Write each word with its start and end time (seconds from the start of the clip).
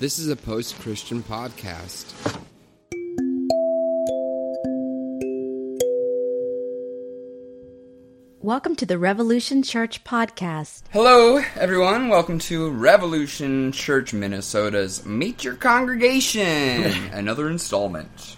This 0.00 0.20
is 0.20 0.28
a 0.28 0.36
post 0.36 0.78
Christian 0.78 1.24
podcast. 1.24 2.14
Welcome 8.40 8.76
to 8.76 8.86
the 8.86 8.96
Revolution 8.96 9.64
Church 9.64 10.04
podcast. 10.04 10.82
Hello, 10.92 11.42
everyone. 11.56 12.10
Welcome 12.10 12.38
to 12.38 12.70
Revolution 12.70 13.72
Church 13.72 14.12
Minnesota's 14.12 15.04
Meet 15.04 15.42
Your 15.42 15.54
Congregation, 15.54 16.42
another 17.12 17.50
installment. 17.50 18.36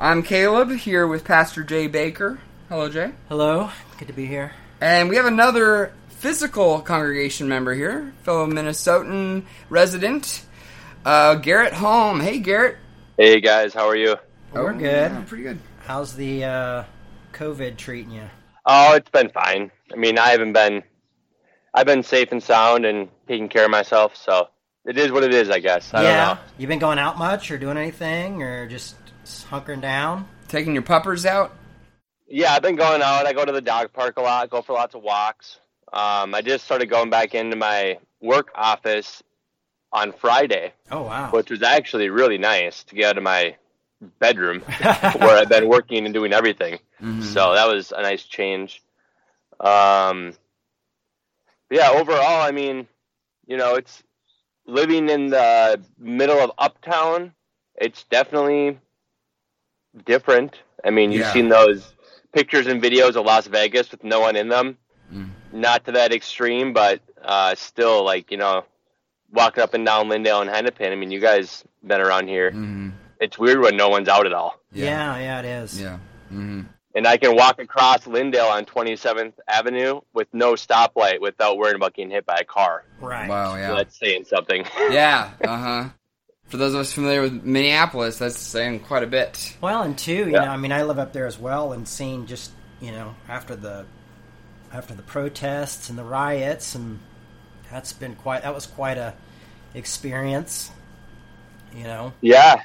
I'm 0.00 0.24
Caleb 0.24 0.72
here 0.72 1.06
with 1.06 1.22
Pastor 1.22 1.62
Jay 1.62 1.86
Baker. 1.86 2.40
Hello, 2.68 2.88
Jay. 2.88 3.12
Hello, 3.28 3.70
good 3.98 4.08
to 4.08 4.12
be 4.12 4.26
here. 4.26 4.54
And 4.80 5.08
we 5.08 5.14
have 5.14 5.26
another 5.26 5.92
physical 6.08 6.80
congregation 6.80 7.46
member 7.46 7.74
here, 7.74 8.12
fellow 8.24 8.48
Minnesotan 8.48 9.44
resident, 9.70 10.42
uh, 11.06 11.36
Garrett 11.36 11.72
Holm. 11.72 12.18
Hey, 12.20 12.38
Garrett. 12.40 12.76
Hey 13.16 13.40
guys, 13.40 13.72
how 13.72 13.86
are 13.88 13.96
you? 13.96 14.16
We're 14.52 14.70
Oh, 14.72 14.74
good. 14.74 14.82
yeah, 15.12 15.24
pretty 15.26 15.44
good. 15.44 15.58
How's 15.86 16.14
the 16.16 16.44
uh, 16.44 16.84
COVID 17.32 17.76
treating 17.76 18.10
you? 18.10 18.24
Oh, 18.66 18.94
it's 18.94 19.08
been 19.10 19.30
fine. 19.30 19.70
I 19.92 19.96
mean, 19.96 20.18
I 20.18 20.30
haven't 20.30 20.52
been, 20.52 20.82
I've 21.72 21.86
been 21.86 22.02
safe 22.02 22.32
and 22.32 22.42
sound 22.42 22.84
and 22.84 23.08
taking 23.28 23.48
care 23.48 23.64
of 23.64 23.70
myself, 23.70 24.16
so 24.16 24.48
it 24.84 24.98
is 24.98 25.12
what 25.12 25.22
it 25.22 25.32
is, 25.32 25.48
I 25.48 25.60
guess. 25.60 25.94
I 25.94 26.02
yeah, 26.02 26.26
don't 26.26 26.34
know. 26.36 26.40
you 26.58 26.66
been 26.66 26.78
going 26.80 26.98
out 26.98 27.16
much 27.16 27.50
or 27.50 27.58
doing 27.58 27.76
anything 27.78 28.42
or 28.42 28.66
just 28.66 28.96
hunkering 29.24 29.80
down? 29.80 30.28
Taking 30.48 30.74
your 30.74 30.82
puppers 30.82 31.24
out? 31.24 31.54
Yeah, 32.28 32.52
I've 32.52 32.62
been 32.62 32.76
going 32.76 33.00
out. 33.02 33.24
I 33.26 33.32
go 33.32 33.44
to 33.44 33.52
the 33.52 33.60
dog 33.60 33.92
park 33.92 34.16
a 34.16 34.22
lot. 34.22 34.50
Go 34.50 34.60
for 34.62 34.72
lots 34.72 34.96
of 34.96 35.02
walks. 35.02 35.60
Um, 35.92 36.34
I 36.34 36.42
just 36.42 36.64
started 36.64 36.90
going 36.90 37.08
back 37.08 37.34
into 37.36 37.54
my 37.56 37.98
work 38.20 38.50
office 38.56 39.22
on 39.92 40.12
Friday, 40.12 40.72
Oh 40.90 41.02
wow. 41.02 41.30
which 41.30 41.50
was 41.50 41.62
actually 41.62 42.08
really 42.10 42.38
nice 42.38 42.84
to 42.84 42.94
get 42.94 43.10
out 43.10 43.16
of 43.18 43.22
my 43.24 43.56
bedroom 44.18 44.60
where 45.18 45.38
I've 45.38 45.48
been 45.48 45.68
working 45.68 46.04
and 46.04 46.12
doing 46.14 46.32
everything. 46.32 46.78
Mhm. 47.00 47.22
So 47.22 47.54
that 47.54 47.66
was 47.66 47.92
a 47.92 48.02
nice 48.02 48.24
change. 48.24 48.82
Um, 49.60 50.34
yeah, 51.70 51.90
overall, 51.90 52.42
I 52.42 52.50
mean, 52.52 52.86
you 53.46 53.56
know, 53.56 53.74
it's 53.74 54.02
living 54.66 55.08
in 55.08 55.28
the 55.30 55.80
middle 55.98 56.38
of 56.40 56.50
uptown. 56.58 57.32
It's 57.76 58.04
definitely 58.04 58.78
different. 60.04 60.60
I 60.84 60.90
mean, 60.90 61.10
you've 61.12 61.22
Yeah. 61.22 61.32
seen 61.32 61.48
those 61.48 61.94
pictures 62.32 62.66
and 62.66 62.82
videos 62.82 63.16
of 63.16 63.24
Las 63.24 63.46
Vegas 63.46 63.90
with 63.90 64.04
no 64.04 64.20
one 64.20 64.36
in 64.36 64.48
them. 64.48 64.76
Mm. 65.12 65.30
Not 65.52 65.84
to 65.86 65.92
that 65.92 66.12
extreme, 66.12 66.72
but 66.72 67.00
uh, 67.22 67.54
still, 67.54 68.04
like 68.04 68.30
you 68.30 68.36
know, 68.36 68.64
walking 69.36 69.62
up 69.62 69.74
and 69.74 69.84
down 69.86 70.08
Lyndale 70.08 70.40
and 70.40 70.50
Hennepin. 70.50 70.90
I 70.92 70.96
mean, 70.96 71.10
you 71.10 71.20
guys 71.20 71.62
been 71.84 72.00
around 72.00 72.28
here. 72.28 72.50
Mhm. 72.50 72.92
It's 73.20 73.38
weird 73.38 73.60
when 73.60 73.76
no 73.76 73.88
one's 73.88 74.08
out 74.08 74.26
at 74.26 74.32
all. 74.32 74.58
yeah. 74.72 75.16
yeah, 75.18 75.38
it 75.40 75.44
is. 75.44 75.80
Yeah. 75.80 75.98
hmm 76.28 76.62
and 76.94 77.06
I 77.06 77.18
can 77.18 77.36
walk 77.36 77.58
across 77.60 78.06
Lyndale 78.06 78.46
on 78.46 78.64
27th 78.64 79.34
Avenue 79.46 80.00
with 80.14 80.28
no 80.32 80.54
stoplight 80.54 81.20
without 81.20 81.58
worrying 81.58 81.76
about 81.76 81.92
getting 81.92 82.10
hit 82.10 82.24
by 82.24 82.38
a 82.40 82.44
car. 82.44 82.84
Right. 83.02 83.28
Wow, 83.28 83.50
So 83.52 83.56
yeah. 83.58 83.74
that's 83.74 83.98
saying 83.98 84.24
something. 84.24 84.64
Yeah, 84.90 85.30
uh 85.44 85.56
huh. 85.58 85.88
For 86.46 86.56
those 86.56 86.72
of 86.72 86.80
us 86.80 86.94
familiar 86.94 87.20
with 87.20 87.42
Minneapolis, 87.44 88.16
that's 88.18 88.38
saying 88.38 88.80
quite 88.80 89.02
a 89.02 89.06
bit. 89.06 89.56
Well, 89.60 89.82
and 89.82 89.98
two, 89.98 90.14
you 90.14 90.30
Yeah. 90.32 90.46
know, 90.46 90.50
I 90.52 90.56
mean, 90.56 90.72
I 90.72 90.84
live 90.84 90.98
up 90.98 91.12
there 91.12 91.26
as 91.26 91.38
well, 91.38 91.72
and 91.74 91.86
seeing 91.86 92.24
just 92.26 92.50
you 92.80 92.92
know 92.92 93.14
after 93.28 93.54
the 93.54 93.84
after 94.72 94.94
the 94.94 95.02
protests 95.02 95.90
and 95.90 95.98
the 95.98 96.04
riots, 96.04 96.74
and 96.74 97.00
that's 97.70 97.92
been 97.92 98.14
quite 98.16 98.42
that 98.42 98.54
was 98.54 98.66
quite 98.66 98.98
a 98.98 99.14
experience. 99.74 100.70
You 101.74 101.84
know. 101.84 102.12
yeah. 102.20 102.62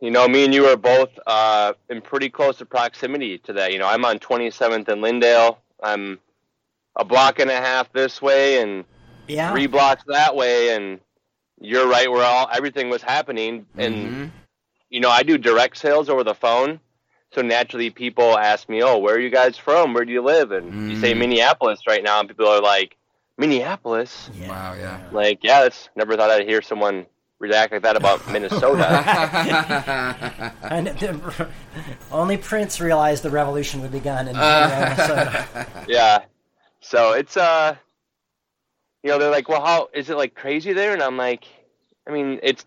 You 0.00 0.10
know, 0.10 0.28
me 0.28 0.44
and 0.44 0.52
you 0.52 0.66
are 0.66 0.76
both 0.76 1.10
uh, 1.26 1.72
in 1.88 2.00
pretty 2.02 2.28
close 2.28 2.58
to 2.58 2.66
proximity 2.66 3.38
to 3.38 3.54
that. 3.54 3.72
You 3.72 3.78
know, 3.78 3.86
I'm 3.86 4.04
on 4.04 4.18
27th 4.18 4.88
and 4.88 5.00
Lyndale. 5.00 5.58
I'm 5.82 6.18
a 6.96 7.04
block 7.04 7.38
and 7.38 7.50
a 7.50 7.56
half 7.56 7.90
this 7.92 8.20
way 8.20 8.60
and 8.60 8.84
Yeah. 9.28 9.50
three 9.50 9.66
blocks 9.66 10.02
that 10.08 10.36
way. 10.36 10.74
And 10.74 11.00
you're 11.60 11.88
right 11.88 12.10
where 12.10 12.24
all 12.24 12.48
everything 12.52 12.90
was 12.90 13.02
happening. 13.02 13.66
And, 13.78 14.12
Mhm. 14.12 14.32
you 14.90 15.00
know, 15.00 15.10
I 15.10 15.22
do 15.22 15.38
direct 15.38 15.78
sales 15.78 16.10
over 16.10 16.22
the 16.24 16.34
phone. 16.34 16.80
So 17.32 17.40
naturally, 17.42 17.90
people 17.90 18.36
ask 18.38 18.68
me, 18.68 18.82
"Oh, 18.82 18.98
where 18.98 19.14
are 19.16 19.20
you 19.20 19.30
guys 19.30 19.56
from? 19.56 19.94
Where 19.94 20.04
do 20.04 20.12
you 20.12 20.22
live?" 20.22 20.52
And 20.52 20.74
you 20.86 20.96
say 20.96 21.14
Mhm. 21.14 21.18
Minneapolis 21.18 21.80
right 21.86 22.02
now, 22.02 22.20
and 22.20 22.28
people 22.28 22.46
are 22.46 22.60
like, 22.60 22.96
"Minneapolis." 23.38 24.30
Yeah, 24.34 24.48
Wow, 24.48 24.74
yeah. 24.74 25.00
Like, 25.12 25.40
yeah, 25.42 25.62
that's 25.62 25.88
never 25.96 26.16
thought 26.16 26.30
I'd 26.30 26.46
hear 26.48 26.62
someone 26.62 27.06
react 27.40 27.72
like 27.72 27.82
that 27.82 27.96
about 27.96 28.26
Minnesota. 28.32 28.84
And 30.62 30.86
the, 30.88 31.48
only 32.12 32.36
Prince 32.36 32.80
realized 32.80 33.22
the 33.22 33.30
revolution 33.30 33.80
would 33.82 33.92
begun 33.92 34.28
in 34.28 34.36
Uh. 34.36 34.94
Minnesota. 34.96 35.66
yeah. 35.88 36.18
So 36.80 37.12
it's 37.12 37.36
uh, 37.36 37.76
you 39.02 39.10
know, 39.10 39.18
they're 39.18 39.30
like, 39.30 39.48
"Well, 39.48 39.64
how 39.64 39.88
is 39.94 40.10
it 40.10 40.16
like 40.16 40.34
crazy 40.34 40.72
there?" 40.72 40.92
And 40.92 41.02
I'm 41.02 41.16
like, 41.16 41.44
I 42.06 42.10
mean, 42.10 42.40
it's 42.42 42.64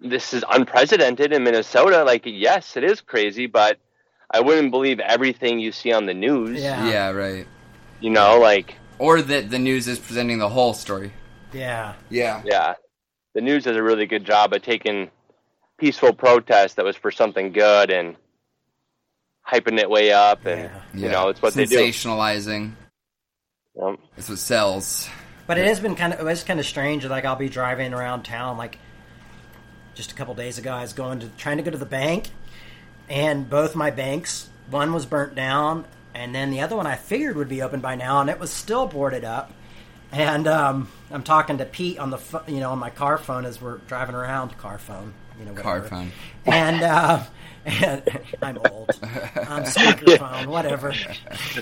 this 0.00 0.32
is 0.34 0.44
unprecedented 0.50 1.32
in 1.32 1.42
Minnesota. 1.44 2.04
Like, 2.04 2.22
yes, 2.24 2.76
it 2.76 2.84
is 2.84 3.00
crazy, 3.00 3.46
but 3.46 3.78
I 4.30 4.40
wouldn't 4.40 4.70
believe 4.70 5.00
everything 5.00 5.58
you 5.58 5.72
see 5.72 5.92
on 5.92 6.06
the 6.06 6.14
news. 6.14 6.62
Yeah. 6.62 6.88
yeah, 6.88 7.10
right. 7.10 7.46
You 8.00 8.10
know, 8.10 8.38
like, 8.38 8.76
Or 8.98 9.22
that 9.22 9.50
the 9.50 9.58
news 9.58 9.86
is 9.88 9.98
presenting 9.98 10.38
the 10.38 10.48
whole 10.48 10.74
story. 10.74 11.12
Yeah. 11.52 11.94
Yeah. 12.10 12.42
yeah, 12.44 12.74
the 13.34 13.40
news 13.40 13.64
does 13.64 13.76
a 13.76 13.82
really 13.82 14.06
good 14.06 14.24
job 14.24 14.52
of 14.52 14.62
taking 14.62 15.10
peaceful 15.78 16.12
protest 16.12 16.76
that 16.76 16.84
was 16.84 16.96
for 16.96 17.10
something 17.10 17.52
good 17.52 17.90
and 17.90 18.16
hyping 19.46 19.78
it 19.78 19.88
way 19.88 20.12
up, 20.12 20.44
and 20.44 20.62
Yeah. 20.62 20.80
you 20.94 21.08
know, 21.08 21.28
it's 21.28 21.40
what 21.40 21.54
they 21.54 21.64
do. 21.64 21.78
Sensationalizing. 21.78 22.72
Yep. 23.76 23.98
It's 24.16 24.28
what 24.28 24.38
sells. 24.38 25.08
But 25.46 25.56
it 25.56 25.66
has 25.66 25.80
been 25.80 25.94
kind 25.94 26.12
of 26.12 26.20
it 26.20 26.24
was 26.24 26.42
kind 26.44 26.60
of 26.60 26.66
strange. 26.66 27.06
Like 27.06 27.24
I'll 27.24 27.36
be 27.36 27.48
driving 27.48 27.94
around 27.94 28.24
town. 28.24 28.58
Like 28.58 28.78
just 29.94 30.12
a 30.12 30.14
couple 30.14 30.34
days 30.34 30.58
ago, 30.58 30.72
I 30.72 30.82
was 30.82 30.92
going 30.92 31.20
to 31.20 31.28
trying 31.38 31.56
to 31.56 31.62
go 31.62 31.70
to 31.70 31.78
the 31.78 31.86
bank, 31.86 32.28
and 33.08 33.48
both 33.48 33.74
my 33.74 33.90
banks, 33.90 34.50
one 34.70 34.92
was 34.92 35.06
burnt 35.06 35.34
down, 35.34 35.86
and 36.18 36.34
then 36.34 36.50
the 36.50 36.60
other 36.60 36.76
one 36.76 36.86
I 36.86 36.96
figured 36.96 37.36
would 37.36 37.48
be 37.48 37.62
open 37.62 37.80
by 37.80 37.94
now, 37.94 38.20
and 38.20 38.28
it 38.28 38.38
was 38.40 38.50
still 38.50 38.86
boarded 38.86 39.24
up. 39.24 39.52
And 40.10 40.46
um, 40.48 40.88
I'm 41.10 41.22
talking 41.22 41.58
to 41.58 41.64
Pete 41.64 41.98
on 41.98 42.10
the 42.10 42.18
pho- 42.18 42.42
you 42.48 42.60
know 42.60 42.70
on 42.72 42.78
my 42.78 42.90
car 42.90 43.18
phone 43.18 43.44
as 43.44 43.60
we're 43.60 43.78
driving 43.78 44.14
around. 44.14 44.56
Car 44.58 44.78
phone, 44.78 45.12
you 45.38 45.44
know, 45.44 45.52
whatever. 45.52 45.62
Car 45.62 45.82
phone. 45.82 46.12
And, 46.46 46.82
uh, 46.82 47.22
and 47.66 48.02
I'm 48.42 48.56
old. 48.70 48.88
Um, 48.90 48.98
speakerphone, 49.64 50.46
whatever. 50.46 50.94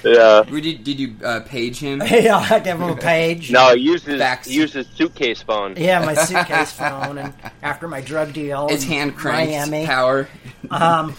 Yeah. 0.04 0.44
Did 0.48 0.64
you, 0.64 0.78
did 0.78 1.00
you 1.00 1.16
uh, 1.24 1.40
page 1.40 1.78
him? 1.80 2.00
yeah, 2.08 2.36
I 2.48 2.60
give 2.60 2.80
him 2.80 2.88
a 2.90 2.96
page. 2.96 3.50
No, 3.50 3.74
he 3.74 3.82
used 3.82 4.04
his, 4.06 4.20
Fax. 4.20 4.48
used 4.48 4.74
his 4.74 4.86
suitcase 4.94 5.42
phone. 5.42 5.74
Yeah, 5.76 6.04
my 6.04 6.14
suitcase 6.14 6.70
phone, 6.70 7.18
and 7.18 7.34
after 7.62 7.88
my 7.88 8.00
drug 8.00 8.32
deal, 8.32 8.68
It's 8.70 8.84
hand 8.84 9.16
cranked 9.16 9.50
Miami. 9.52 9.86
power. 9.86 10.28
Um, 10.70 11.16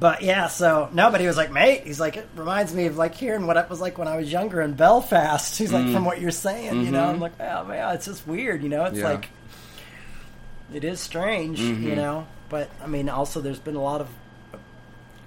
but 0.00 0.22
yeah, 0.22 0.48
so 0.48 0.88
nobody 0.92 1.26
was 1.26 1.36
like, 1.36 1.52
mate. 1.52 1.82
He's 1.84 2.00
like, 2.00 2.16
it 2.16 2.26
reminds 2.34 2.74
me 2.74 2.86
of 2.86 2.96
like 2.96 3.14
hearing 3.14 3.46
what 3.46 3.56
it 3.58 3.68
was 3.70 3.80
like 3.80 3.98
when 3.98 4.08
I 4.08 4.16
was 4.16 4.32
younger 4.32 4.60
in 4.62 4.72
Belfast. 4.74 5.56
He's 5.58 5.72
like, 5.72 5.88
from 5.90 6.04
what 6.06 6.20
you're 6.20 6.30
saying, 6.30 6.84
you 6.84 6.90
know. 6.90 7.04
I'm 7.04 7.20
like, 7.20 7.38
oh 7.38 7.64
man, 7.64 7.94
it's 7.94 8.06
just 8.06 8.26
weird, 8.26 8.62
you 8.62 8.68
know. 8.70 8.84
It's 8.86 8.96
Mm-hmm. 8.96 9.04
Yeah. 9.06 9.12
like, 9.12 9.28
it 10.74 10.84
is 10.84 11.00
strange, 11.00 11.60
you 11.60 11.74
Mhm. 11.92 11.96
know. 11.96 12.26
But 12.48 12.70
I 12.82 12.86
mean, 12.86 13.08
also 13.08 13.40
there's 13.40 13.58
been 13.60 13.76
a 13.76 13.82
lot 13.82 14.00
of 14.00 14.08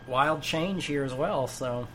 wild 0.08 0.42
change 0.42 0.86
here 0.86 1.04
as 1.04 1.14
well. 1.14 1.48
So 1.48 1.88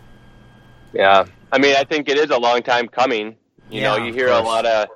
Yeah, 0.92 1.26
I 1.52 1.58
mean, 1.58 1.74
I 1.76 1.84
think 1.84 2.08
it 2.08 2.16
is 2.16 2.30
a 2.30 2.38
long 2.38 2.62
time 2.62 2.88
coming. 2.88 3.36
You 3.70 3.82
know, 3.82 3.96
you 3.96 4.12
hear 4.12 4.28
a 4.28 4.40
lot 4.40 4.64
of 4.64 4.88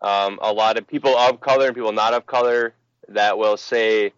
um, 0.00 0.38
a 0.40 0.50
lot 0.52 0.78
of 0.78 0.86
people 0.86 1.14
of 1.16 1.40
color 1.40 1.66
and 1.66 1.74
people 1.74 1.92
not 1.92 2.14
of 2.14 2.24
color 2.24 2.72
that 3.08 3.36
will 3.36 3.58
say, 3.58 4.12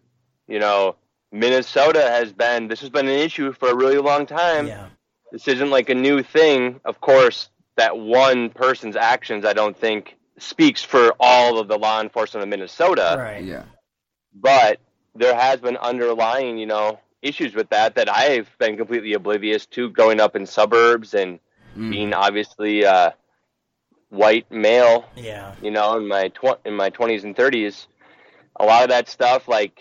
you 0.47 0.59
know, 0.59 0.95
Minnesota 1.33 2.01
has 2.01 2.31
been 2.31 2.67
this 2.67 2.79
has 2.81 2.89
been 2.89 3.07
an 3.07 3.19
issue 3.19 3.51
for 3.53 3.69
a 3.69 3.75
really 3.75 3.97
long 3.97 4.25
time. 4.27 4.67
yeah, 4.67 4.87
This 5.31 5.47
isn't 5.47 5.71
like 5.71 5.89
a 5.89 5.95
new 5.95 6.21
thing. 6.21 6.79
Of 6.85 7.01
course, 7.01 7.49
that 7.75 7.97
one 7.97 8.51
person's 8.51 8.95
actions, 8.95 9.43
I 9.43 9.53
don't 9.53 9.75
think, 9.75 10.15
speaks 10.37 10.83
for 10.83 11.13
all 11.19 11.57
of 11.59 11.67
the 11.67 11.77
law 11.77 12.01
enforcement 12.01 12.43
of 12.43 12.49
Minnesota. 12.49 13.15
right, 13.17 13.43
Yeah. 13.43 13.63
but 14.33 14.79
there 15.15 15.35
has 15.35 15.59
been 15.59 15.77
underlying, 15.77 16.57
you 16.59 16.67
know, 16.67 16.99
issues 17.23 17.55
with 17.55 17.69
that 17.69 17.95
that 17.95 18.09
I've 18.09 18.49
been 18.59 18.77
completely 18.77 19.13
oblivious 19.13 19.65
to 19.67 19.89
growing 19.89 20.19
up 20.21 20.35
in 20.35 20.45
suburbs 20.45 21.13
and 21.15 21.39
Mm. 21.75 21.89
being 21.89 22.13
obviously 22.13 22.85
uh, 22.85 23.09
white 24.09 24.51
male, 24.51 25.05
yeah, 25.15 25.55
you 25.63 25.71
know, 25.71 25.97
in 25.97 26.07
my 26.07 26.27
tw- 26.27 26.59
in 26.65 26.75
my 26.75 26.91
20s 26.91 27.23
and 27.23 27.35
30s. 27.35 27.87
A 28.59 28.65
lot 28.65 28.83
of 28.83 28.89
that 28.89 29.07
stuff 29.09 29.47
like 29.47 29.79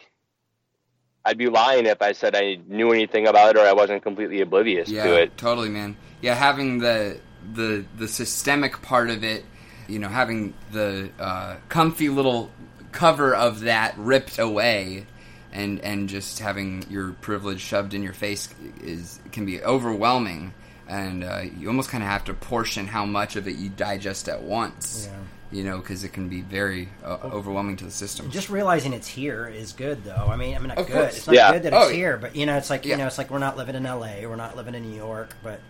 I'd 1.24 1.38
be 1.38 1.48
lying 1.48 1.86
if 1.86 2.02
I 2.02 2.12
said 2.12 2.34
I 2.34 2.58
knew 2.66 2.92
anything 2.92 3.26
about 3.26 3.54
it 3.56 3.60
or 3.60 3.64
I 3.66 3.72
wasn't 3.72 4.02
completely 4.02 4.40
oblivious 4.40 4.88
Yeah, 4.88 5.04
to 5.04 5.14
it. 5.22 5.36
totally, 5.36 5.68
man. 5.68 5.96
Yeah, 6.20 6.34
having 6.34 6.78
the 6.78 7.18
the 7.54 7.84
the 7.96 8.08
systemic 8.08 8.82
part 8.82 9.10
of 9.10 9.22
it, 9.24 9.44
you 9.88 9.98
know, 9.98 10.08
having 10.08 10.54
the 10.72 11.10
uh, 11.18 11.56
comfy 11.68 12.08
little 12.08 12.50
cover 12.92 13.34
of 13.34 13.60
that 13.60 13.96
ripped 13.96 14.38
away 14.38 15.06
and 15.52 15.80
and 15.80 16.08
just 16.08 16.38
having 16.40 16.84
your 16.90 17.12
privilege 17.12 17.60
shoved 17.60 17.94
in 17.94 18.02
your 18.02 18.12
face 18.12 18.48
is 18.82 19.18
can 19.32 19.44
be 19.46 19.62
overwhelming 19.62 20.52
and 20.88 21.24
uh, 21.24 21.42
you 21.58 21.68
almost 21.68 21.88
kind 21.90 22.02
of 22.02 22.08
have 22.10 22.24
to 22.24 22.34
portion 22.34 22.86
how 22.86 23.04
much 23.06 23.36
of 23.36 23.46
it 23.48 23.56
you 23.56 23.68
digest 23.70 24.28
at 24.28 24.42
once 24.42 25.08
Yeah. 25.10 25.18
You 25.52 25.62
know 25.62 25.78
because 25.78 26.02
it 26.02 26.12
can 26.12 26.28
be 26.28 26.40
very 26.40 26.88
uh, 27.04 27.18
overwhelming 27.24 27.76
to 27.76 27.84
the 27.84 27.90
system 27.90 28.30
Just 28.30 28.48
realizing 28.50 28.92
it's 28.92 29.06
here 29.08 29.46
is 29.48 29.72
good, 29.72 30.02
though. 30.04 30.26
I 30.28 30.36
mean, 30.36 30.54
I 30.56 30.58
mean, 30.58 30.68
not 30.68 30.78
Of 30.78 30.86
good. 30.86 30.94
course. 30.94 31.18
It's 31.18 31.26
not 31.26 31.36
Yeah. 31.36 31.52
good 31.52 31.62
that 31.64 31.74
Oh, 31.74 31.82
it's 31.82 31.90
here, 31.92 32.16
but 32.16 32.34
you 32.34 32.46
know, 32.46 32.56
it's 32.56 32.70
like 32.70 32.84
Yeah. 32.84 32.92
you 32.92 32.96
know, 32.98 33.06
it's 33.06 33.18
like 33.18 33.30
we're 33.30 33.38
not 33.38 33.56
living 33.56 33.74
in 33.74 33.84
L.A. 33.86 34.26
We're 34.26 34.36
not 34.36 34.56
living 34.56 34.74
in 34.74 34.82
New 34.90 34.96
York, 34.96 35.36
but 35.42 35.60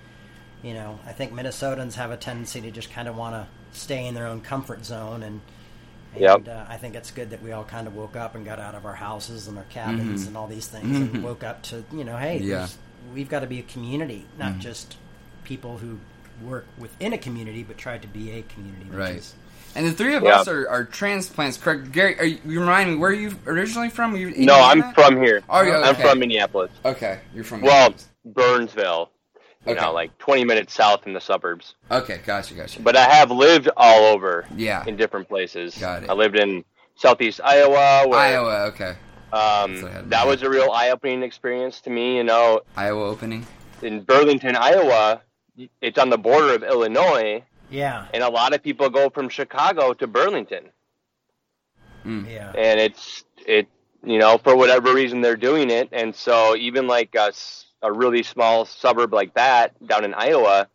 you 0.62 0.74
know, 0.74 1.00
I 1.04 1.12
think 1.12 1.32
Minnesotans 1.32 1.94
have 1.94 2.10
a 2.12 2.16
tendency 2.16 2.60
to 2.60 2.70
just 2.70 2.92
kind 2.92 3.08
of 3.08 3.16
want 3.16 3.34
to 3.34 3.46
stay 3.78 4.06
in 4.06 4.14
their 4.14 4.26
own 4.28 4.40
comfort 4.40 4.84
zone, 4.84 5.22
and 5.22 5.40
and 6.14 6.20
Yep. 6.20 6.48
uh, 6.48 6.64
I 6.68 6.76
think 6.76 6.94
it's 6.94 7.10
good 7.10 7.30
that 7.30 7.42
we 7.42 7.52
all 7.52 7.64
kind 7.64 7.86
of 7.86 7.96
woke 7.96 8.16
up 8.16 8.34
and 8.34 8.44
got 8.44 8.60
out 8.60 8.74
of 8.74 8.84
our 8.84 8.94
houses 8.94 9.48
and 9.48 9.56
our 9.56 9.64
cabins 9.70 10.26
and 10.26 10.36
all 10.36 10.46
these 10.46 10.66
things, 10.68 10.96
and 10.98 11.24
woke 11.24 11.42
up 11.42 11.62
to 11.64 11.84
you 11.92 12.04
know, 12.04 12.16
hey, 12.18 12.38
Mm-hmm. 12.38 12.48
Yeah. 12.50 12.68
we've 13.14 13.28
got 13.30 13.40
to 13.40 13.46
be 13.46 13.58
a 13.58 13.62
community, 13.62 14.26
not 14.38 14.58
just 14.58 14.96
people 15.44 15.78
who 15.78 15.98
work 16.46 16.66
within 16.78 17.12
a 17.12 17.18
community, 17.18 17.62
but 17.62 17.78
try 17.78 17.96
to 17.98 18.06
be 18.08 18.30
a 18.32 18.42
community. 18.42 18.84
Which 18.90 18.98
Right. 18.98 19.16
Is, 19.16 19.34
and 19.74 19.86
the 19.86 19.92
three 19.92 20.14
of 20.14 20.22
Yeah. 20.22 20.40
us 20.40 20.48
are, 20.48 20.68
are 20.68 20.84
transplants 20.84 21.56
correct 21.56 21.92
gary 21.92 22.18
are 22.18 22.24
you, 22.24 22.38
you 22.44 22.60
remind 22.60 22.90
me 22.90 22.96
where 22.96 23.10
are 23.10 23.14
you 23.14 23.34
originally 23.46 23.88
from 23.90 24.14
Are 24.14 24.18
you 24.18 24.30
No, 24.36 24.60
I'm 24.60 24.92
from 24.94 25.16
here. 25.22 25.42
Are 25.48 25.66
you? 25.66 25.74
I'm 25.74 25.94
from 25.96 26.18
Minneapolis. 26.18 26.70
okay 26.84 27.20
you're 27.34 27.44
from 27.44 27.60
Minneapolis 27.62 28.08
Well, 28.24 28.32
Burnsville. 28.34 29.10
You 29.66 29.72
Okay. 29.74 29.80
know, 29.80 29.92
like 29.92 30.16
20 30.18 30.44
minutes 30.44 30.74
south 30.74 31.06
in 31.06 31.12
the 31.12 31.20
suburbs. 31.20 31.74
okay 31.90 32.20
gotcha 32.26 32.54
gotcha 32.54 32.80
But 32.82 32.96
I 32.96 33.04
have 33.04 33.30
lived 33.30 33.68
all 33.76 34.06
over. 34.06 34.44
Yeah. 34.56 34.84
In 34.86 34.96
different 34.96 35.28
places. 35.28 35.76
Got 35.78 36.02
it. 36.02 36.10
I 36.10 36.14
lived 36.14 36.36
in 36.36 36.64
southeast 36.96 37.40
Iowa. 37.44 38.08
Where, 38.08 38.18
iowa 38.18 38.64
okay 38.72 38.96
Um, 39.32 39.76
So 39.80 39.86
I 39.86 39.90
had 39.92 40.10
that 40.10 40.26
was 40.26 40.42
a 40.42 40.50
real 40.50 40.70
eye-opening 40.72 41.22
experience 41.22 41.80
to 41.82 41.90
me. 41.90 42.16
You 42.16 42.24
know, 42.24 42.62
iowa 42.76 43.04
opening 43.08 43.46
in 43.82 44.02
Burlington, 44.02 44.54
Iowa, 44.56 45.22
it's 45.80 45.98
on 45.98 46.10
the 46.10 46.18
border 46.18 46.54
of 46.54 46.62
Illinois, 46.62 47.42
yeah, 47.72 48.06
and 48.14 48.22
a 48.22 48.28
lot 48.28 48.54
of 48.54 48.62
people 48.62 48.88
go 48.90 49.10
from 49.10 49.28
Chicago 49.28 49.92
to 49.94 50.06
Burlington, 50.06 50.70
yeah, 52.04 52.52
and 52.56 52.80
it's 52.80 53.24
it. 53.46 53.68
You 54.04 54.18
know, 54.18 54.36
for 54.38 54.56
whatever 54.56 54.92
reason 54.92 55.20
they're 55.20 55.36
doing 55.36 55.70
it, 55.70 55.88
and 55.92 56.14
so 56.14 56.56
even 56.56 56.86
like 56.88 57.14
a 57.14 57.92
really 57.92 58.22
small 58.24 58.64
suburb 58.64 59.12
like 59.12 59.34
that 59.34 59.74
down 59.86 60.04
in 60.04 60.12
Iowa, 60.12 60.68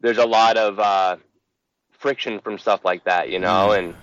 there's 0.00 0.18
a 0.18 0.26
lot 0.26 0.56
of 0.58 0.78
uh, 0.78 1.16
friction 1.98 2.40
from 2.40 2.58
stuff 2.58 2.84
like 2.84 3.04
that. 3.04 3.30
You 3.30 3.38
know, 3.38 3.68
Mm. 3.70 3.78
and 3.78 3.94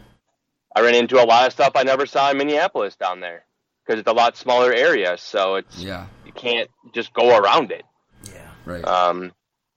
I 0.75 0.81
ran 0.81 0.95
into 0.95 1.21
a 1.21 1.25
lot 1.25 1.45
of 1.45 1.53
stuff 1.53 1.73
I 1.75 1.83
never 1.83 2.05
saw 2.07 2.31
in 2.31 2.37
Minneapolis 2.37 2.95
down 2.95 3.19
there 3.19 3.43
because 3.85 3.99
it's 3.99 4.09
a 4.09 4.13
lot 4.13 4.35
smaller 4.37 4.73
area, 4.73 5.17
so 5.19 5.55
it's 5.55 5.77
yeah 5.77 6.07
you 6.25 6.31
can't 6.31 6.69
just 6.95 7.13
go 7.13 7.37
around 7.37 7.71
it. 7.71 7.85
yeah. 8.33 8.49
right 8.65 8.83
Um, 8.85 9.33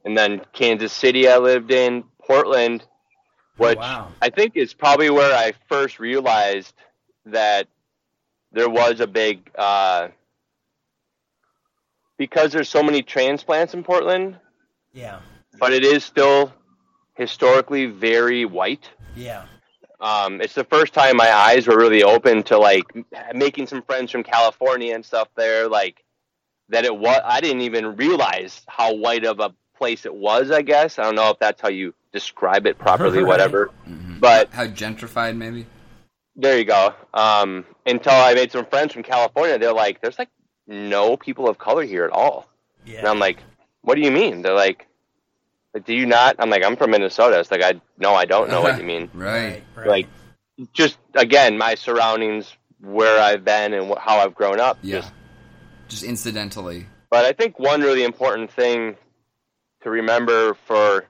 and 0.07 0.17
then 0.17 0.41
Kansas 0.55 0.93
City, 0.93 1.29
I 1.29 1.37
lived 1.39 1.71
in 1.71 2.05
Portland, 2.27 2.85
which 3.57 3.79
wow. 3.79 4.09
I 4.21 4.31
think 4.31 4.57
is 4.57 4.75
probably 4.75 5.11
where 5.11 5.35
I 5.37 5.53
first 5.69 5.99
realized 6.01 6.75
that 7.27 7.69
there 8.53 8.69
was 8.69 9.01
a 9.01 9.07
big 9.07 9.51
uh, 9.57 10.09
because 12.17 12.53
there's 12.53 12.69
so 12.69 12.83
many 12.83 13.03
transplants 13.03 13.75
in 13.75 13.83
Portland, 13.83 14.37
Yeah, 14.93 15.19
but 15.59 15.73
it 15.73 15.85
is 15.85 16.05
still 16.05 16.53
historically 17.15 17.87
very 17.87 18.45
white. 18.45 18.89
yeah, 19.17 19.47
Um, 20.01 20.41
it's 20.41 20.55
the 20.55 20.65
first 20.65 20.93
time 20.93 21.17
my 21.17 21.31
eyes 21.33 21.67
were 21.67 21.77
really 21.77 22.03
open 22.03 22.43
to 22.45 22.59
like 22.59 22.85
making 23.35 23.67
some 23.67 23.83
friends 23.83 24.11
from 24.11 24.23
California 24.23 24.95
and 24.95 25.05
stuff 25.05 25.29
there. 25.37 25.69
Like 25.69 26.05
that, 26.69 26.85
it 26.85 26.97
was. 26.97 27.21
I 27.25 27.41
didn't 27.41 27.63
even 27.63 27.97
realize 27.97 28.63
how 28.69 28.95
white 28.95 29.25
of 29.25 29.41
a 29.41 29.53
place 29.77 30.07
it 30.07 30.15
was. 30.15 30.51
I 30.51 30.63
guess 30.63 30.99
I 30.99 31.03
don't 31.05 31.15
know 31.17 31.31
if 31.31 31.39
that's 31.39 31.61
how 31.61 31.69
you 31.69 31.95
describe 32.13 32.67
it 32.67 32.79
properly. 32.79 33.19
Right. 33.19 33.27
Whatever, 33.27 33.71
Mhm. 33.89 34.21
but 34.21 34.51
how 34.53 34.67
gentrified 34.67 35.37
maybe 35.37 35.67
there 36.37 36.59
you 36.59 36.65
go. 36.65 36.93
Um, 37.13 37.65
until 37.87 38.13
I 38.13 38.35
made 38.35 38.51
some 38.51 38.67
friends 38.67 38.93
from 38.93 39.03
California, 39.05 39.57
they're 39.59 39.73
like, 39.73 40.01
"There's 40.01 40.19
like 40.19 40.31
no 40.67 41.17
people 41.17 41.49
of 41.49 41.59
color 41.59 41.85
here 41.85 42.05
at 42.05 42.11
all," 42.11 42.49
yeah. 42.85 42.99
and 43.01 43.09
I'm 43.09 43.19
like, 43.21 43.39
"What 43.83 43.95
do 43.97 44.01
you 44.01 44.11
mean?" 44.11 44.43
They're 44.43 44.55
like. 44.55 44.87
"Like, 45.75 45.85
Do 45.87 45.93
you 45.93 46.07
not? 46.07 46.37
I'm 46.39 46.51
like, 46.51 46.63
I'm 46.65 46.77
from 46.77 46.93
Minnesota. 46.93 47.39
It's 47.41 47.51
like, 47.51 47.63
I 47.63 47.81
no, 47.99 48.15
I 48.15 48.27
don't 48.27 48.49
know 48.49 48.63
what 48.63 48.79
you 48.79 48.85
mean. 48.85 49.11
right 49.15 49.61
right. 49.75 49.87
like 49.89 50.07
just 50.73 50.99
again 51.15 51.59
my 51.59 51.75
surroundings 51.75 52.57
where 52.81 53.21
i've 53.21 53.45
been 53.45 53.73
and 53.75 53.91
wh- 53.91 53.99
how 53.99 54.19
i've 54.19 54.37
grown 54.37 54.61
up 54.61 54.79
yeah 54.83 55.01
just 55.01 55.13
just 55.89 56.03
incidentally 56.05 56.87
but 57.11 57.25
i 57.25 57.33
think 57.33 57.59
one 57.59 57.81
really 57.81 58.05
important 58.05 58.53
thing 58.53 58.95
to 59.85 59.91
remember 59.91 60.55
for 60.67 61.07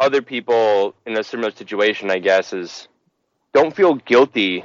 other 0.00 0.22
people 0.22 0.94
in 1.06 1.18
a 1.18 1.24
similar 1.24 1.52
situation 1.52 2.10
i 2.10 2.18
guess 2.18 2.52
is 2.54 2.88
don't 3.54 3.76
feel 3.76 3.94
guilty 3.96 4.64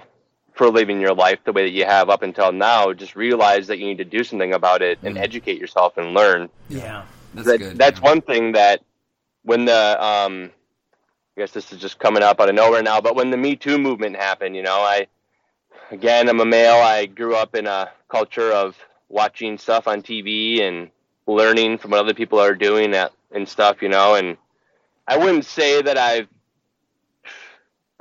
for 0.54 0.69
living 0.69 1.01
your 1.01 1.13
life 1.16 1.39
the 1.45 1.54
way 1.54 1.63
that 1.63 1.72
you 1.74 1.86
have 1.86 2.10
up 2.10 2.24
until 2.24 2.51
now 2.54 2.94
just 2.94 3.16
realize 3.16 3.68
that 3.68 3.80
you 3.80 3.88
need 3.88 4.00
to 4.00 4.06
do 4.06 4.24
something 4.24 4.54
about 4.54 4.81
it 4.81 5.00
and 5.04 5.18
Mm. 5.18 5.24
educate 5.24 5.60
yourself 5.60 5.98
and 5.98 6.13
learn 6.13 6.50
yeah, 6.69 7.06
that's 7.33 7.48
that, 7.48 7.60
good 7.60 7.77
that's 7.77 8.01
yeah. 8.01 8.01
one 8.01 8.22
thing 8.22 8.54
that 8.54 8.81
when 9.44 9.66
the 9.66 10.04
um 10.06 10.51
I 11.38 11.42
guess 11.42 11.51
this 11.51 11.74
is 11.74 11.81
just 11.81 12.00
coming 12.00 12.24
up 12.24 12.39
out 12.39 12.50
of 12.50 12.56
nowhere 12.56 12.83
now, 12.83 13.01
but 13.01 13.16
when 13.16 13.31
the 13.31 13.38
Me 13.38 13.56
Too 13.57 13.77
movement 13.77 14.16
happened, 14.16 14.56
you 14.56 14.63
know, 14.63 14.77
I 14.81 15.07
again 15.92 16.30
I'm 16.30 16.39
a 16.42 16.45
male. 16.45 16.75
I 16.75 17.07
grew 17.07 17.36
up 17.36 17.56
in 17.56 17.68
a 17.68 17.92
culture 18.10 18.51
of 18.54 18.77
watching 19.10 19.57
stuff 19.57 19.88
on 19.88 20.01
TV 20.01 20.62
and 20.62 20.92
learning 21.27 21.77
from 21.77 21.92
what 21.92 22.01
other 22.01 22.13
people 22.13 22.39
are 22.39 22.56
doing 22.56 22.94
at, 22.94 23.12
and 23.31 23.48
stuff, 23.48 23.81
you 23.81 23.89
know, 23.89 24.16
and 24.16 24.38
I 25.07 25.18
wouldn't 25.18 25.45
say 25.45 25.81
that 25.81 25.98
I've 25.98 26.27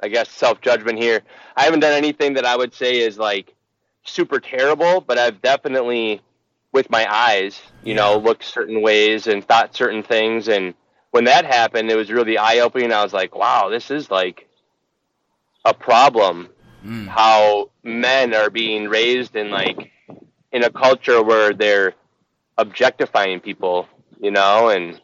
I 0.03 0.09
guess 0.09 0.31
self 0.31 0.61
judgment 0.61 0.99
here. 0.99 1.23
I 1.57 1.65
haven't 1.65 1.81
done 1.81 1.93
anything 1.93 2.35
that 2.35 2.45
I 2.45 2.57
would 2.57 2.75
say 2.75 2.99
is 2.99 3.19
like 3.19 3.55
super 4.05 4.41
terrible, 4.41 5.01
but 5.01 5.19
I've 5.19 5.41
definitely 5.41 6.21
with 6.73 6.91
my 6.91 7.07
eyes, 7.09 7.61
you 7.85 7.95
know, 7.95 8.19
looked 8.19 8.45
certain 8.45 8.83
ways 8.83 9.29
and 9.29 9.47
thought 9.47 9.77
certain 9.77 10.03
things. 10.03 10.49
And 10.49 10.75
when 11.13 11.25
that 11.25 11.45
happened, 11.45 11.91
it 11.91 11.97
was 11.97 12.11
really 12.11 12.37
eye 12.37 12.59
opening. 12.59 12.93
I 12.93 13.05
was 13.05 13.13
like, 13.13 13.35
wow, 13.35 13.69
this 13.69 13.91
is 13.91 14.11
like 14.11 14.49
a 15.65 15.73
problem. 15.73 16.49
Mm. 16.85 17.07
How 17.07 17.71
men 17.85 18.35
are 18.35 18.51
being 18.51 18.89
raised 18.89 19.37
in 19.37 19.51
like 19.51 19.93
in 20.53 20.65
a 20.65 20.71
culture 20.71 21.23
where 21.23 21.55
they're 21.55 21.95
objectifying 22.59 23.41
people, 23.41 23.89
you 24.21 24.31
know, 24.31 24.69
and 24.69 25.01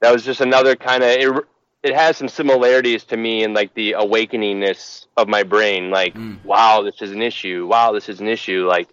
that 0.00 0.12
was 0.12 0.24
just 0.24 0.40
another 0.40 0.76
kind 0.76 1.02
of 1.02 1.08
it, 1.10 1.44
it 1.82 1.94
has 1.94 2.16
some 2.16 2.28
similarities 2.28 3.04
to 3.04 3.16
me 3.16 3.42
in 3.44 3.54
like 3.54 3.74
the 3.74 3.92
awakeningness 3.92 5.06
of 5.16 5.28
my 5.28 5.42
brain 5.42 5.90
like 5.90 6.14
Mm. 6.14 6.44
wow 6.44 6.82
this 6.82 7.00
is 7.02 7.10
an 7.12 7.22
issue 7.22 7.66
wow 7.66 7.92
this 7.92 8.08
is 8.08 8.20
an 8.20 8.28
issue 8.28 8.66
like 8.68 8.88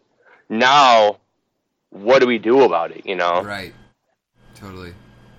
now 0.50 1.18
what 1.92 2.20
do 2.20 2.28
we 2.28 2.38
do 2.40 2.64
about 2.64 2.92
it 2.92 3.06
you 3.06 3.16
know 3.16 3.42
right 3.44 3.74
totally 4.56 4.90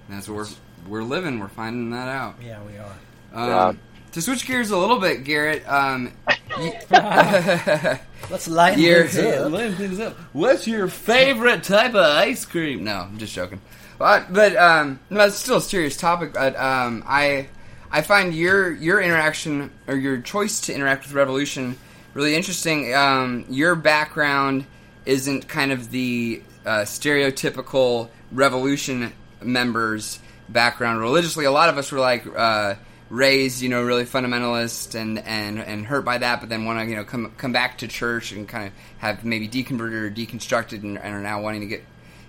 And 0.08 0.16
that's 0.16 0.28
what 0.28 0.36
we're 0.36 0.48
we're 0.88 1.02
living 1.04 1.38
we're 1.40 1.48
finding 1.48 1.90
that 1.90 2.08
out 2.08 2.36
yeah. 2.42 2.58
We 2.62 2.76
are. 2.78 3.68
um, 3.68 3.80
to 4.12 4.22
switch 4.22 4.46
gears 4.46 4.70
a 4.70 4.76
little 4.78 4.98
bit 4.98 5.24
garrett 5.24 5.62
um 5.68 6.12
you, 6.28 6.29
Let's 8.30 8.48
lighten 8.48 8.80
Your, 8.80 9.06
things 9.06 9.36
up. 9.36 9.52
lighten 9.52 9.74
things 9.76 10.00
up. 10.00 10.16
What's 10.32 10.66
your 10.66 10.88
favorite 10.88 11.62
type 11.62 11.94
of 11.94 12.04
ice 12.04 12.44
cream? 12.44 12.84
No, 12.84 12.96
I'm 12.96 13.18
just 13.18 13.34
joking. 13.34 13.60
But, 13.98 14.32
but 14.32 14.56
um, 14.56 14.98
no, 15.10 15.24
it's 15.26 15.36
still 15.36 15.58
a 15.58 15.60
serious 15.60 15.96
topic. 15.96 16.32
But 16.32 16.56
um, 16.56 17.04
I 17.06 17.48
I 17.90 18.02
find 18.02 18.34
your 18.34 18.72
your 18.72 19.00
interaction 19.00 19.70
or 19.86 19.94
your 19.94 20.20
choice 20.20 20.60
to 20.62 20.74
interact 20.74 21.04
with 21.04 21.12
Revolution 21.12 21.76
really 22.14 22.34
interesting. 22.34 22.92
Um, 22.94 23.44
your 23.48 23.74
background 23.76 24.66
isn't 25.06 25.48
kind 25.48 25.70
of 25.72 25.90
the 25.90 26.42
uh, 26.66 26.80
stereotypical 26.80 28.08
Revolution 28.32 29.12
members' 29.40 30.18
background 30.48 31.00
religiously. 31.00 31.44
A 31.44 31.52
lot 31.52 31.68
of 31.68 31.78
us 31.78 31.92
were 31.92 32.00
like. 32.00 32.24
Uh, 32.26 32.74
raised, 33.10 33.60
you 33.60 33.68
know, 33.68 33.82
really 33.82 34.04
fundamentalist 34.04 34.94
and, 34.94 35.18
and, 35.18 35.58
and 35.58 35.84
hurt 35.84 36.04
by 36.04 36.18
that, 36.18 36.40
but 36.40 36.48
then 36.48 36.64
want 36.64 36.78
to, 36.78 36.86
you 36.86 36.96
know, 36.96 37.04
come 37.04 37.32
come 37.36 37.52
back 37.52 37.78
to 37.78 37.88
church 37.88 38.32
and 38.32 38.48
kind 38.48 38.68
of 38.68 38.72
have 38.98 39.24
maybe 39.24 39.48
deconverted 39.48 39.92
or 39.92 40.10
deconstructed 40.10 40.82
and, 40.82 40.96
and 40.96 41.14
are 41.14 41.20
now 41.20 41.42
wanting 41.42 41.60
to 41.60 41.66
get, 41.66 41.84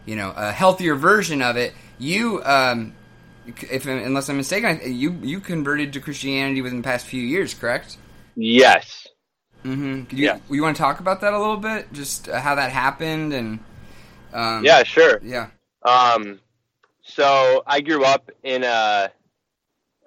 you 0.06 0.16
know, 0.16 0.34
a 0.36 0.52
healthier 0.52 0.96
version 0.96 1.42
of 1.42 1.56
it. 1.56 1.74
You, 2.00 2.44
um, 2.44 2.94
if 3.46 3.86
unless 3.86 4.30
I'm 4.30 4.38
mistaken, 4.38 4.82
you 4.84 5.18
you 5.22 5.40
converted 5.40 5.94
to 5.94 6.00
Christianity 6.02 6.62
within 6.62 6.82
the 6.82 6.84
past 6.84 7.06
few 7.06 7.22
years, 7.22 7.54
correct? 7.54 7.98
yes 8.36 9.08
Mm-hmm. 9.64 10.16
You, 10.16 10.26
Yeah. 10.26 10.40
you 10.50 10.64
want 10.64 10.76
to 10.76 10.82
talk 10.82 11.00
about 11.00 11.22
that 11.22 11.34
a 11.34 11.40
little 11.40 11.58
bit, 11.58 11.92
just 11.94 12.28
uh, 12.28 12.40
how 12.40 12.56
that 12.56 12.72
happened 12.72 13.34
and. 13.34 13.60
Um, 14.34 14.64
yeah 14.64 14.84
sure 14.84 15.20
Yeah. 15.24 15.48
Um, 15.84 16.40
so 17.04 17.64
I 17.68 17.82
grew 17.82 18.04
up 18.04 18.32
in 18.44 18.64
a. 18.64 19.12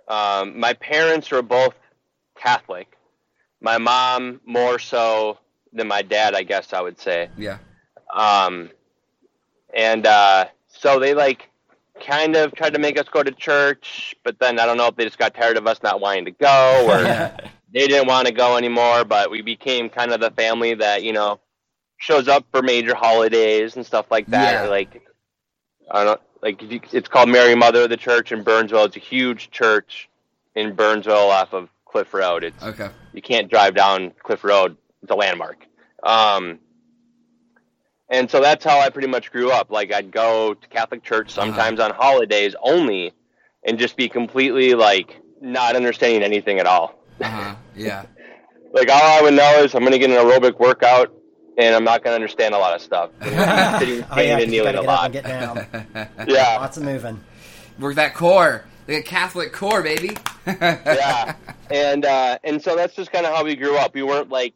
Um, 0.09 0.59
my 0.59 0.75
parents 0.75 1.31
were 1.31 1.43
both 1.43 1.75
Catholic. 2.37 2.97
My 3.61 3.79
mom 3.79 4.41
more 4.45 4.79
so 4.79 5.39
than 5.73 5.89
my 5.89 6.03
dad, 6.03 6.35
I 6.35 6.43
guess 6.43 6.73
I 6.73 6.81
would 6.81 6.99
say. 6.99 7.31
Yeah. 7.37 7.59
Um, 8.13 8.71
and 9.75 10.07
uh, 10.07 10.47
so 10.69 10.99
they 11.01 11.15
like 11.15 11.49
kind 12.01 12.37
of 12.37 12.55
tried 12.55 12.75
to 12.75 12.79
make 12.79 12.99
us 12.99 13.09
go 13.09 13.23
to 13.23 13.31
church, 13.33 14.15
but 14.25 14.39
then 14.39 14.59
I 14.59 14.67
don't 14.67 14.77
know 14.77 14.87
if 14.87 14.97
they 14.97 15.05
just 15.05 15.19
got 15.19 15.35
tired 15.35 15.57
of 15.57 15.67
us 15.67 15.83
not 15.83 16.01
wanting 16.01 16.27
to 16.27 16.31
go 16.33 16.87
or 16.89 17.03
they 17.73 17.87
didn't 17.87 18.07
want 18.07 18.27
to 18.27 18.33
go 18.33 18.57
anymore. 18.57 19.05
But 19.05 19.31
we 19.31 19.43
became 19.43 19.89
kind 19.89 20.13
of 20.13 20.21
the 20.21 20.31
family 20.31 20.75
that 20.75 21.03
you 21.03 21.13
know 21.13 21.41
shows 21.97 22.29
up 22.29 22.45
for 22.51 22.63
major 22.63 22.95
holidays 22.95 23.77
and 23.77 23.85
stuff 23.85 24.07
like 24.11 24.27
that. 24.29 24.65
Yeah. 24.65 24.69
Like 24.69 25.03
I 25.91 26.05
don't 26.05 26.15
know, 26.15 26.21
like 26.45 26.63
if 26.63 26.71
you, 26.71 26.81
it's 26.93 27.09
called 27.09 27.29
Mary 27.31 27.55
Mother 27.57 27.83
of 27.85 27.89
the 27.91 27.97
Church 27.97 28.31
in 28.31 28.45
Burnsville. 28.45 28.85
It's 28.85 28.97
a 28.97 29.01
huge 29.01 29.51
church 29.51 30.09
in 30.55 30.75
Burnsville 30.75 31.31
off 31.31 31.53
of 31.55 31.69
Cliff 31.87 32.13
Road. 32.15 32.45
It's 32.45 32.63
Okay. 32.63 32.91
you 33.13 33.23
can't 33.23 33.51
drive 33.51 33.75
down 33.75 34.13
Cliff 34.23 34.45
Road. 34.45 34.77
It's 35.03 35.11
a 35.11 35.15
landmark. 35.15 35.65
Um, 36.03 36.59
and 38.11 38.31
so 38.31 38.41
that's 38.41 38.63
how 38.65 38.79
I 38.79 38.91
pretty 38.91 39.09
much 39.09 39.33
grew 39.33 39.51
up. 39.51 39.71
Like 39.71 39.93
I'd 39.93 40.11
go 40.13 40.55
to 40.55 40.69
Catholic 40.69 41.03
church 41.03 41.33
sometimes 41.33 41.81
on 41.81 41.91
holidays 41.93 42.55
only, 42.63 43.13
and 43.67 43.79
just 43.79 43.97
be 43.97 44.09
completely 44.11 44.75
like 44.75 45.21
not 45.41 45.75
understanding 45.77 46.23
anything 46.23 46.59
at 46.59 46.67
all. 46.67 47.03
Uh 47.21 47.25
huh. 47.29 47.55
Yeah. 47.75 48.05
Like 48.73 48.89
all 48.91 49.01
I 49.01 49.23
would 49.23 49.35
know 49.35 49.63
is 49.63 49.73
I'm 49.77 49.85
gonna 49.85 49.99
get 50.01 50.11
an 50.11 50.17
aerobic 50.17 50.59
workout, 50.59 51.15
and 51.59 51.75
I'm 51.75 51.85
not 51.85 52.03
gonna 52.03 52.17
understand 52.17 52.55
a 52.55 52.59
lot 52.59 52.75
of 52.75 52.81
stuff. 52.83 53.11
And 53.21 53.35
I'm 53.41 53.79
sitting 53.81 54.05
Oh 54.11 54.21
yeah, 54.21 54.39
and 54.39 54.39
'cause 54.39 54.45
you 54.47 54.51
kneeling 54.63 54.75
gotta 54.75 54.79
a 54.79 54.83
get 54.83 54.91
up 54.91 54.97
lot. 54.97 55.05
and 55.05 55.13
get 55.13 55.25
down. 55.95 56.09
Yeah, 56.29 56.57
Lots 56.57 56.77
of 56.77 56.83
moving. 56.85 57.21
Work 57.79 57.97
that 57.97 58.15
core. 58.15 58.65
Like 58.87 58.99
a 58.99 59.03
Catholic 59.03 59.53
core, 59.53 59.83
baby. 59.83 60.17
yeah, 60.47 61.35
and 61.71 62.05
uh, 62.05 62.39
and 62.45 62.61
so 62.63 62.77
that's 62.77 62.95
just 62.95 63.11
kind 63.13 63.25
of 63.27 63.35
how 63.35 63.43
we 63.45 63.57
grew 63.57 63.77
up. 63.79 63.95
We 63.95 64.03
weren't 64.03 64.29
like 64.29 64.55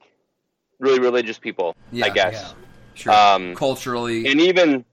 really 0.79 1.01
religious 1.01 1.39
people, 1.39 1.75
Yeah, 1.93 2.07
I 2.07 2.09
guess. 2.11 2.35
yeah. 2.35 2.53
Sure. 2.95 3.13
Um, 3.13 3.55
Culturally. 3.55 4.27
and 4.31 4.41
even 4.41 4.85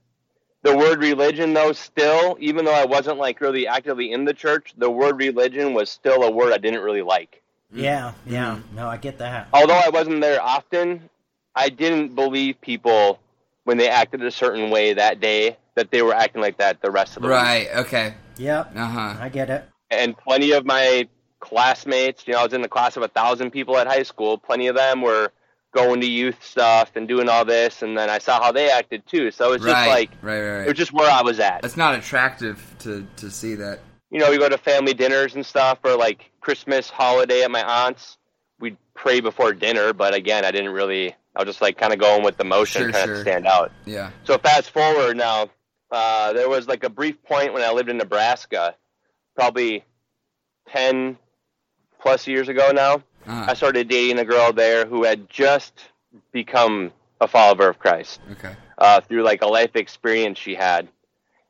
the 0.62 0.76
word 0.76 1.00
religion 1.00 1.52
though 1.54 1.72
still 1.72 2.36
even 2.40 2.64
though 2.64 2.74
i 2.74 2.84
wasn't 2.84 3.18
like 3.18 3.40
really 3.40 3.68
actively 3.68 4.10
in 4.12 4.24
the 4.24 4.34
church 4.34 4.74
the 4.78 4.90
word 4.90 5.16
religion 5.18 5.74
was 5.74 5.88
still 5.90 6.24
a 6.24 6.30
word 6.30 6.52
i 6.52 6.58
didn't 6.58 6.80
really 6.82 7.02
like 7.02 7.40
Yeah, 7.72 8.12
yeah. 8.26 8.56
Mm-hmm. 8.56 8.76
No, 8.76 8.88
I 8.88 8.96
get 8.96 9.18
that. 9.18 9.46
although 9.52 9.74
i 9.78 9.88
wasn't 9.90 10.20
there 10.20 10.40
often 10.42 11.08
i 11.56 11.68
didn't 11.68 12.14
believe 12.14 12.60
people 12.60 13.18
when 13.64 13.78
they 13.78 13.88
acted 13.88 14.22
a 14.22 14.30
certain 14.30 14.70
way 14.70 14.92
that 14.92 15.18
day 15.20 15.56
that 15.74 15.90
they 15.90 16.02
were 16.02 16.14
acting 16.14 16.40
like 16.40 16.58
that 16.58 16.80
the 16.82 16.90
rest 16.90 17.16
of 17.16 17.22
the 17.22 17.28
week 17.28 17.36
right. 17.36 17.68
Okay. 17.76 18.14
Yep, 18.38 18.72
Uh 18.76 18.86
huh. 18.86 19.14
I 19.20 19.28
get 19.30 19.50
it. 19.50 19.64
and 19.90 20.16
plenty 20.16 20.52
of 20.52 20.64
my 20.64 21.08
classmates 21.40 22.26
you 22.26 22.32
know 22.34 22.40
i 22.40 22.44
was 22.44 22.52
in 22.52 22.62
the 22.62 22.68
class 22.68 22.96
of 22.96 23.02
a 23.02 23.08
thousand 23.08 23.50
people 23.50 23.76
at 23.78 23.86
high 23.86 24.02
school 24.02 24.36
plenty 24.38 24.66
of 24.66 24.76
them 24.76 25.00
were 25.02 25.30
going 25.74 26.00
to 26.00 26.06
youth 26.10 26.42
stuff 26.42 26.90
and 26.96 27.06
doing 27.06 27.28
all 27.28 27.44
this 27.44 27.82
and 27.82 27.96
then 27.96 28.08
i 28.10 28.18
saw 28.18 28.42
how 28.42 28.50
they 28.50 28.70
acted 28.70 29.06
too 29.06 29.30
so 29.30 29.52
it's 29.52 29.64
Right. 29.64 29.72
just 29.72 29.88
like 29.88 30.10
right. 30.22 30.40
Right. 30.40 30.62
it 30.62 30.68
was 30.68 30.76
just 30.78 30.92
where 30.92 31.10
i 31.10 31.22
was 31.22 31.38
at 31.40 31.64
It's 31.64 31.76
not 31.76 31.94
attractive 31.94 32.58
to 32.80 33.06
to 33.16 33.30
see 33.30 33.54
that. 33.56 33.80
you 34.10 34.18
know, 34.18 34.30
we 34.30 34.38
go 34.38 34.48
to 34.48 34.58
family 34.58 34.94
dinners 34.94 35.34
and 35.34 35.44
stuff, 35.44 35.78
or 35.84 35.96
like 35.96 36.30
Christmas 36.40 36.88
holiday 36.88 37.42
at 37.42 37.50
my 37.50 37.62
aunt's. 37.62 38.16
We'd 38.60 38.76
pray 38.94 39.20
before 39.20 39.52
dinner, 39.52 39.92
but 39.92 40.14
again, 40.14 40.44
I 40.44 40.50
didn't 40.52 40.70
really. 40.72 41.14
I 41.36 41.40
was 41.40 41.46
just 41.46 41.60
like 41.60 41.76
kind 41.78 41.92
of 41.92 41.98
going 41.98 42.24
with 42.24 42.38
the 42.38 42.44
motion, 42.44 42.82
Sure, 42.82 42.90
trying 42.90 43.04
sure. 43.04 43.14
to 43.16 43.20
stand 43.20 43.46
out. 43.46 43.70
Yeah. 43.84 44.10
So 44.24 44.38
fast 44.38 44.70
forward 44.70 45.16
now, 45.16 45.50
uh, 45.90 46.32
there 46.32 46.48
was 46.48 46.66
like 46.66 46.82
a 46.82 46.88
brief 46.90 47.22
point 47.22 47.52
when 47.52 47.62
I 47.62 47.70
lived 47.72 47.88
in 47.90 47.98
Nebraska, 47.98 48.74
probably 49.34 49.84
ten 50.68 51.18
plus 52.00 52.26
years 52.26 52.48
ago 52.48 52.70
now. 52.72 52.94
Uh-huh. 53.26 53.46
I 53.48 53.54
started 53.54 53.88
dating 53.88 54.18
a 54.18 54.24
girl 54.24 54.52
there 54.52 54.86
who 54.86 55.04
had 55.04 55.28
just 55.28 55.74
become 56.32 56.92
a 57.20 57.26
follower 57.28 57.68
of 57.68 57.78
Christ 57.78 58.20
Okay. 58.32 58.54
uh, 58.78 59.00
through 59.00 59.22
like 59.24 59.42
a 59.42 59.46
life 59.46 59.74
experience 59.74 60.38
she 60.38 60.54
had. 60.54 60.88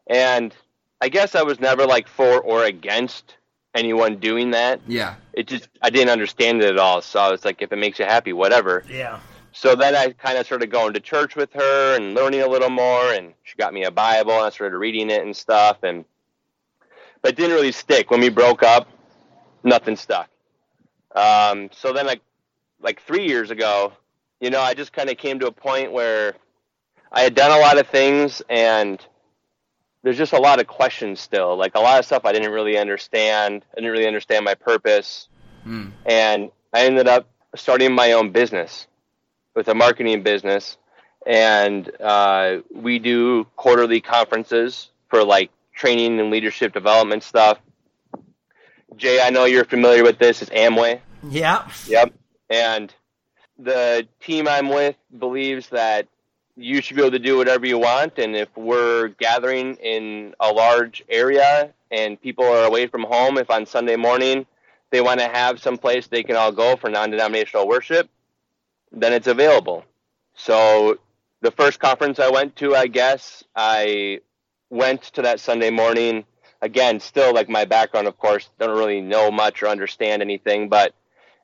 And 0.06 0.54
I 1.00 1.08
guess 1.10 1.34
I 1.34 1.42
was 1.42 1.60
never 1.60 1.84
like 1.86 2.08
for 2.08 2.40
or 2.40 2.64
against 2.64 3.36
anyone 3.74 4.16
doing 4.16 4.52
that. 4.52 4.80
Yeah. 4.86 5.16
It 5.34 5.46
just 5.48 5.68
I 5.82 5.90
didn't 5.90 6.10
understand 6.10 6.62
it 6.62 6.70
at 6.70 6.78
all. 6.78 7.02
So 7.02 7.20
I 7.20 7.30
was 7.30 7.44
like, 7.44 7.60
if 7.62 7.72
it 7.72 7.76
makes 7.76 7.98
you 7.98 8.06
happy, 8.06 8.32
whatever. 8.32 8.82
Yeah. 8.90 9.20
So 9.56 9.74
then 9.74 9.96
I 9.96 10.10
kind 10.10 10.36
of 10.36 10.44
started 10.44 10.70
going 10.70 10.92
to 10.92 11.00
church 11.00 11.34
with 11.34 11.50
her 11.54 11.96
and 11.96 12.12
learning 12.14 12.42
a 12.42 12.46
little 12.46 12.68
more. 12.68 13.14
And 13.14 13.32
she 13.42 13.56
got 13.56 13.72
me 13.72 13.84
a 13.84 13.90
Bible 13.90 14.32
and 14.32 14.42
I 14.42 14.50
started 14.50 14.76
reading 14.76 15.08
it 15.08 15.22
and 15.22 15.34
stuff. 15.34 15.78
And 15.82 16.04
but 17.22 17.32
it 17.32 17.36
didn't 17.36 17.56
really 17.56 17.72
stick. 17.72 18.10
When 18.10 18.20
we 18.20 18.28
broke 18.28 18.62
up, 18.62 18.86
nothing 19.64 19.96
stuck. 19.96 20.28
Um, 21.14 21.70
so 21.72 21.94
then 21.94 22.04
like 22.04 22.20
like 22.82 23.00
three 23.00 23.28
years 23.28 23.50
ago, 23.50 23.94
you 24.40 24.50
know, 24.50 24.60
I 24.60 24.74
just 24.74 24.92
kind 24.92 25.08
of 25.08 25.16
came 25.16 25.38
to 25.38 25.46
a 25.46 25.52
point 25.52 25.90
where 25.90 26.34
I 27.10 27.22
had 27.22 27.34
done 27.34 27.50
a 27.50 27.58
lot 27.58 27.78
of 27.78 27.86
things 27.86 28.42
and 28.50 29.02
there's 30.02 30.18
just 30.18 30.34
a 30.34 30.38
lot 30.38 30.60
of 30.60 30.66
questions 30.66 31.18
still. 31.18 31.56
Like 31.56 31.76
a 31.76 31.80
lot 31.80 31.98
of 31.98 32.04
stuff 32.04 32.26
I 32.26 32.32
didn't 32.32 32.52
really 32.52 32.76
understand. 32.76 33.64
I 33.72 33.76
didn't 33.76 33.90
really 33.90 34.06
understand 34.06 34.44
my 34.44 34.54
purpose. 34.54 35.28
Hmm. 35.64 35.88
And 36.04 36.50
I 36.74 36.84
ended 36.84 37.08
up 37.08 37.30
starting 37.54 37.94
my 37.94 38.12
own 38.12 38.32
business 38.32 38.86
with 39.56 39.66
a 39.66 39.74
marketing 39.74 40.22
business. 40.22 40.76
And 41.26 41.90
uh, 42.00 42.58
we 42.72 43.00
do 43.00 43.44
quarterly 43.56 44.00
conferences 44.00 44.90
for 45.08 45.24
like 45.24 45.50
training 45.74 46.20
and 46.20 46.30
leadership 46.30 46.72
development 46.72 47.24
stuff. 47.24 47.58
Jay, 48.96 49.20
I 49.20 49.30
know 49.30 49.46
you're 49.46 49.64
familiar 49.64 50.04
with 50.04 50.18
this. 50.20 50.42
It's 50.42 50.50
Amway. 50.52 51.00
Yeah. 51.28 51.68
Yep. 51.88 52.14
And 52.48 52.94
the 53.58 54.06
team 54.20 54.46
I'm 54.46 54.68
with 54.68 54.94
believes 55.18 55.70
that 55.70 56.06
you 56.56 56.80
should 56.80 56.96
be 56.96 57.02
able 57.02 57.10
to 57.12 57.18
do 57.18 57.36
whatever 57.36 57.66
you 57.66 57.78
want. 57.78 58.18
And 58.18 58.36
if 58.36 58.48
we're 58.56 59.08
gathering 59.08 59.74
in 59.76 60.34
a 60.38 60.52
large 60.52 61.02
area 61.08 61.72
and 61.90 62.20
people 62.20 62.44
are 62.44 62.64
away 62.64 62.86
from 62.86 63.02
home, 63.02 63.36
if 63.36 63.50
on 63.50 63.66
Sunday 63.66 63.96
morning 63.96 64.46
they 64.90 65.00
want 65.00 65.20
to 65.20 65.28
have 65.28 65.60
some 65.60 65.76
place 65.76 66.06
they 66.06 66.22
can 66.22 66.36
all 66.36 66.52
go 66.52 66.76
for 66.76 66.88
non 66.88 67.10
denominational 67.10 67.66
worship, 67.66 68.08
then 68.96 69.12
it's 69.12 69.26
available. 69.26 69.84
So 70.34 70.98
the 71.42 71.50
first 71.50 71.78
conference 71.78 72.18
I 72.18 72.30
went 72.30 72.56
to, 72.56 72.74
I 72.74 72.86
guess, 72.86 73.44
I 73.54 74.20
went 74.70 75.02
to 75.14 75.22
that 75.22 75.38
Sunday 75.38 75.70
morning. 75.70 76.24
Again, 76.62 76.98
still 77.00 77.34
like 77.34 77.48
my 77.48 77.66
background, 77.66 78.08
of 78.08 78.18
course, 78.18 78.48
don't 78.58 78.76
really 78.76 79.00
know 79.02 79.30
much 79.30 79.62
or 79.62 79.68
understand 79.68 80.22
anything, 80.22 80.68
but 80.68 80.94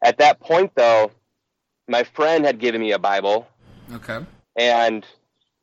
at 0.02 0.18
that 0.18 0.40
point, 0.40 0.72
though, 0.74 1.12
my 1.86 2.02
friend 2.02 2.44
had 2.44 2.58
given 2.58 2.80
me 2.80 2.92
a 2.92 2.98
Bible, 2.98 3.46
Okay. 3.92 4.24
and 4.56 5.06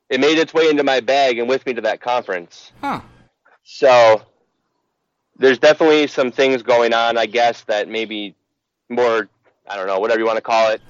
it 0.08 0.20
made 0.20 0.38
its 0.38 0.54
way 0.54 0.70
into 0.70 0.84
my 0.84 1.00
bag 1.00 1.38
and 1.38 1.48
with 1.48 1.66
me 1.66 1.74
to 1.74 1.80
that 1.82 2.00
conference. 2.00 2.72
Huh. 2.80 3.00
So 3.64 4.22
there's 5.36 5.58
definitely 5.58 6.06
some 6.06 6.30
things 6.30 6.62
going 6.62 6.94
on, 6.94 7.18
I 7.18 7.26
guess, 7.26 7.62
that 7.64 7.88
maybe 7.88 8.34
more, 8.88 9.28
I 9.68 9.76
don't 9.76 9.86
know, 9.86 9.98
whatever 9.98 10.20
you 10.20 10.26
want 10.26 10.36
to 10.36 10.42
call 10.42 10.70
it. 10.70 10.80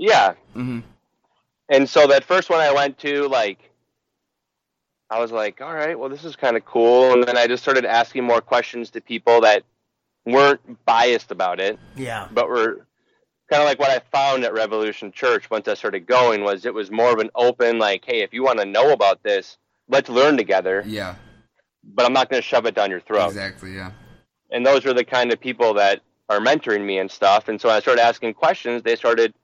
Yeah. 0.00 0.32
Mm-hmm. 0.56 0.80
And 1.68 1.88
so 1.88 2.06
that 2.08 2.24
first 2.24 2.50
one 2.50 2.60
I 2.60 2.72
went 2.72 2.98
to, 2.98 3.28
like, 3.28 3.70
I 5.10 5.20
was 5.20 5.30
like, 5.30 5.60
all 5.60 5.74
right, 5.74 5.98
well, 5.98 6.08
this 6.08 6.24
is 6.24 6.36
kind 6.36 6.56
of 6.56 6.64
cool. 6.64 7.12
And 7.12 7.22
then 7.24 7.36
I 7.36 7.46
just 7.46 7.62
started 7.62 7.84
asking 7.84 8.24
more 8.24 8.40
questions 8.40 8.90
to 8.90 9.00
people 9.00 9.42
that 9.42 9.62
weren't 10.24 10.60
biased 10.84 11.30
about 11.30 11.60
it. 11.60 11.78
Yeah. 11.96 12.28
but 12.32 12.48
we're 12.48 12.76
kind 13.50 13.62
of 13.62 13.64
like 13.64 13.78
what 13.78 13.90
I 13.90 14.00
found 14.12 14.44
at 14.44 14.54
Revolution 14.54 15.12
Church 15.12 15.50
once 15.50 15.66
I 15.68 15.74
started 15.74 16.06
going 16.06 16.44
was 16.44 16.64
it 16.64 16.72
was 16.72 16.90
more 16.90 17.12
of 17.12 17.18
an 17.18 17.30
open 17.34 17.78
like, 17.78 18.04
hey, 18.04 18.22
if 18.22 18.32
you 18.32 18.44
want 18.44 18.60
to 18.60 18.64
know 18.64 18.92
about 18.92 19.22
this, 19.22 19.58
let's 19.88 20.08
learn 20.08 20.36
together. 20.36 20.84
Yeah. 20.86 21.16
But 21.82 22.06
I'm 22.06 22.12
not 22.12 22.30
going 22.30 22.40
to 22.40 22.46
shove 22.46 22.66
it 22.66 22.74
down 22.74 22.90
your 22.90 23.00
throat. 23.00 23.28
Exactly. 23.28 23.74
Yeah. 23.74 23.90
And 24.50 24.64
those 24.64 24.86
are 24.86 24.94
the 24.94 25.04
kind 25.04 25.32
of 25.32 25.40
people 25.40 25.74
that 25.74 26.00
are 26.28 26.38
mentoring 26.38 26.84
me 26.84 26.98
and 26.98 27.10
stuff. 27.10 27.48
And 27.48 27.60
so 27.60 27.68
when 27.68 27.76
I 27.76 27.80
started 27.80 28.02
asking 28.02 28.34
questions, 28.34 28.82
they 28.82 28.94
started 28.94 29.34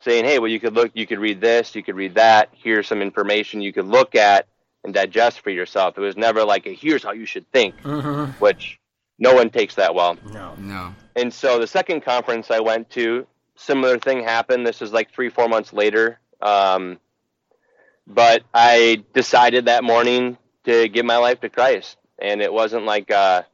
saying, 0.00 0.24
hey, 0.24 0.38
well, 0.38 0.50
you 0.50 0.60
could 0.60 0.74
look, 0.74 0.90
you 0.94 1.06
could 1.06 1.18
read 1.18 1.40
this, 1.40 1.74
you 1.74 1.82
could 1.82 1.96
read 1.96 2.14
that. 2.14 2.48
Here's 2.52 2.86
some 2.86 3.02
information 3.02 3.60
you 3.60 3.72
could 3.72 3.86
look 3.86 4.14
at 4.14 4.46
and 4.84 4.94
digest 4.94 5.40
for 5.40 5.50
yourself. 5.50 5.98
It 5.98 6.00
was 6.00 6.16
never 6.16 6.44
like 6.44 6.66
a 6.66 6.72
here's 6.74 7.02
how 7.04 7.12
you 7.12 7.26
should 7.26 7.50
think, 7.52 7.80
Mm-hmm. 7.82 8.32
which 8.42 8.78
no 9.18 9.34
one 9.34 9.50
takes 9.50 9.74
that 9.74 9.94
well. 9.94 10.16
No. 10.32 10.54
No. 10.58 10.94
And 11.16 11.32
so 11.32 11.58
the 11.58 11.66
second 11.66 12.00
conference 12.02 12.50
I 12.50 12.60
went 12.60 12.88
to, 12.90 13.26
similar 13.56 13.98
thing 13.98 14.22
happened. 14.24 14.66
This 14.66 14.80
is 14.80 14.92
like 14.92 15.12
three, 15.12 15.28
four 15.28 15.48
months 15.48 15.72
later. 15.72 16.18
Um, 16.40 16.98
but 18.06 18.42
I 18.54 19.04
decided 19.12 19.66
that 19.66 19.84
morning 19.84 20.38
to 20.64 20.88
give 20.88 21.04
my 21.04 21.18
life 21.18 21.40
to 21.42 21.50
Christ. 21.50 21.98
And 22.18 22.40
it 22.40 22.52
wasn't 22.52 22.84
like 22.84 23.10
a 23.10 23.46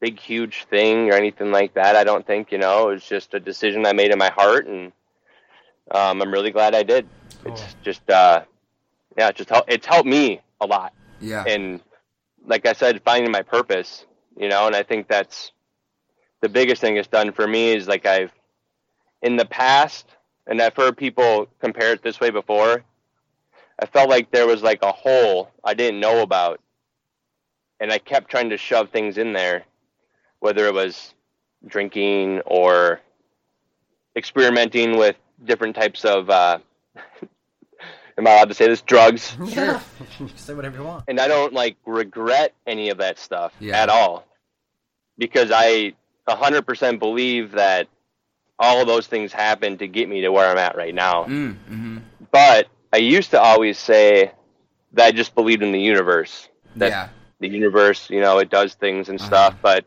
big, 0.00 0.20
huge 0.20 0.64
thing 0.64 1.10
or 1.10 1.14
anything 1.14 1.50
like 1.50 1.74
that. 1.74 1.96
I 1.96 2.04
don't 2.04 2.26
think, 2.26 2.52
you 2.52 2.58
know, 2.58 2.90
it 2.90 2.94
was 2.94 3.04
just 3.04 3.32
a 3.32 3.40
decision 3.40 3.86
I 3.86 3.94
made 3.94 4.10
in 4.10 4.18
my 4.18 4.30
heart. 4.30 4.66
And 4.66 4.92
um, 5.90 6.22
I'm 6.22 6.32
really 6.32 6.50
glad 6.50 6.74
I 6.74 6.82
did. 6.82 7.06
It's 7.44 7.76
just, 7.82 8.08
uh, 8.10 8.42
yeah, 9.16 9.28
it 9.28 9.36
just 9.36 9.50
help, 9.50 9.64
it's 9.68 9.86
helped 9.86 10.08
me 10.08 10.40
a 10.60 10.66
lot 10.66 10.92
Yeah. 11.20 11.44
and 11.46 11.80
like 12.46 12.66
I 12.66 12.72
said, 12.72 13.02
finding 13.04 13.30
my 13.30 13.42
purpose, 13.42 14.04
you 14.36 14.48
know, 14.48 14.66
and 14.66 14.76
I 14.76 14.82
think 14.82 15.08
that's 15.08 15.52
the 16.40 16.48
biggest 16.48 16.80
thing 16.80 16.96
it's 16.96 17.08
done 17.08 17.32
for 17.32 17.46
me 17.46 17.70
is 17.70 17.88
like 17.88 18.06
I've 18.06 18.32
in 19.22 19.36
the 19.36 19.46
past, 19.46 20.06
and 20.46 20.60
I've 20.60 20.76
heard 20.76 20.96
people 20.96 21.48
compare 21.60 21.92
it 21.92 22.02
this 22.02 22.20
way 22.20 22.28
before. 22.30 22.84
I 23.80 23.86
felt 23.86 24.10
like 24.10 24.30
there 24.30 24.46
was 24.46 24.62
like 24.62 24.82
a 24.82 24.92
hole 24.92 25.50
I 25.64 25.72
didn't 25.72 26.00
know 26.00 26.20
about, 26.20 26.60
and 27.80 27.90
I 27.90 27.98
kept 27.98 28.30
trying 28.30 28.50
to 28.50 28.58
shove 28.58 28.90
things 28.90 29.16
in 29.16 29.32
there, 29.32 29.64
whether 30.40 30.66
it 30.66 30.74
was 30.74 31.14
drinking 31.66 32.42
or 32.44 33.00
experimenting 34.14 34.98
with 34.98 35.16
different 35.44 35.74
types 35.76 36.04
of. 36.04 36.28
Uh, 36.30 36.58
am 38.18 38.26
I 38.26 38.30
allowed 38.32 38.48
to 38.48 38.54
say 38.54 38.66
this? 38.68 38.82
Drugs. 38.82 39.36
Sure. 39.48 39.80
Say 40.36 40.54
whatever 40.54 40.78
you 40.78 40.84
want. 40.84 41.04
and 41.08 41.18
I 41.20 41.28
don't 41.28 41.52
like 41.52 41.76
regret 41.86 42.54
any 42.66 42.90
of 42.90 42.98
that 42.98 43.18
stuff 43.18 43.52
Yeah. 43.60 43.80
at 43.82 43.88
all 43.88 44.26
because 45.18 45.50
I 45.54 45.94
100% 46.28 46.98
believe 46.98 47.52
that 47.52 47.88
all 48.58 48.80
of 48.80 48.86
those 48.86 49.06
things 49.06 49.32
happened 49.32 49.80
to 49.80 49.88
get 49.88 50.08
me 50.08 50.20
to 50.22 50.30
where 50.30 50.48
I'm 50.50 50.58
at 50.58 50.76
right 50.76 50.94
now. 50.94 51.24
Mm, 51.24 51.56
hmm 51.66 51.98
But 52.30 52.68
I 52.92 52.98
used 52.98 53.30
to 53.32 53.40
always 53.40 53.78
say 53.78 54.32
that 54.92 55.06
I 55.06 55.10
just 55.12 55.34
believed 55.34 55.62
in 55.62 55.72
the 55.72 55.80
universe. 55.80 56.48
That 56.76 56.90
Yeah. 56.90 57.08
the 57.40 57.48
universe, 57.48 58.08
you 58.10 58.20
know, 58.20 58.38
it 58.38 58.48
does 58.50 58.74
things 58.74 59.08
and 59.08 59.20
stuff, 59.20 59.56
but 59.60 59.84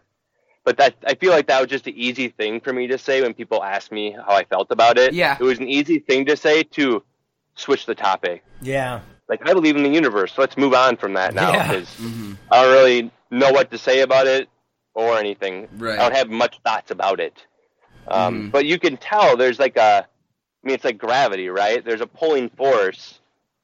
but 0.68 0.76
that 0.76 0.96
I 1.08 1.16
feel 1.16 1.32
like 1.32 1.48
that 1.48 1.62
was 1.62 1.70
just 1.70 1.88
an 1.88 1.94
easy 1.96 2.28
thing 2.28 2.60
for 2.60 2.74
me 2.74 2.88
to 2.88 2.98
say 2.98 3.22
when 3.22 3.34
people 3.34 3.64
asked 3.64 3.90
me 3.90 4.12
how 4.12 4.36
I 4.36 4.44
felt 4.44 4.70
about 4.70 4.98
it. 4.98 5.14
Yeah. 5.14 5.38
It 5.40 5.44
was 5.44 5.60
an 5.60 5.70
easy 5.70 6.00
thing 6.00 6.26
to 6.26 6.36
say 6.36 6.62
to 6.64 7.02
switch 7.56 7.86
the 7.86 7.96
topic 7.96 8.44
Yeah. 8.62 9.00
like 9.30 9.48
I 9.48 9.54
believe 9.54 9.78
in 9.78 9.84
the 9.84 9.90
universe. 9.90 10.34
So 10.34 10.42
let's 10.42 10.58
move 10.58 10.74
on 10.74 10.98
from 10.98 11.14
that 11.14 11.34
now 11.34 11.54
Yeah. 11.54 11.68
because 11.72 11.96
hmm 11.96 12.34
I 12.52 12.64
don't 12.64 12.74
really 12.74 13.12
know 13.32 13.50
what 13.54 13.72
to 13.72 13.78
say 13.78 14.02
about 14.02 14.28
it 14.28 14.50
or 14.94 15.18
anything. 15.18 15.70
Right. 15.78 15.98
I 15.98 16.04
don't 16.04 16.16
have 16.18 16.30
much 16.30 16.60
thoughts 16.66 16.92
about 16.92 17.22
it. 17.22 17.36
Um, 18.10 18.34
Mhm. 18.34 18.52
But 18.52 18.66
you 18.66 18.78
can 18.78 18.98
tell 18.98 19.38
there's 19.38 19.60
like 19.60 19.78
a, 19.78 20.06
I 20.06 20.68
mean, 20.68 20.76
it's 20.76 20.84
like 20.84 20.98
gravity, 20.98 21.48
right? 21.48 21.80
There's 21.86 22.02
a 22.02 22.08
pulling 22.08 22.50
force, 22.50 23.20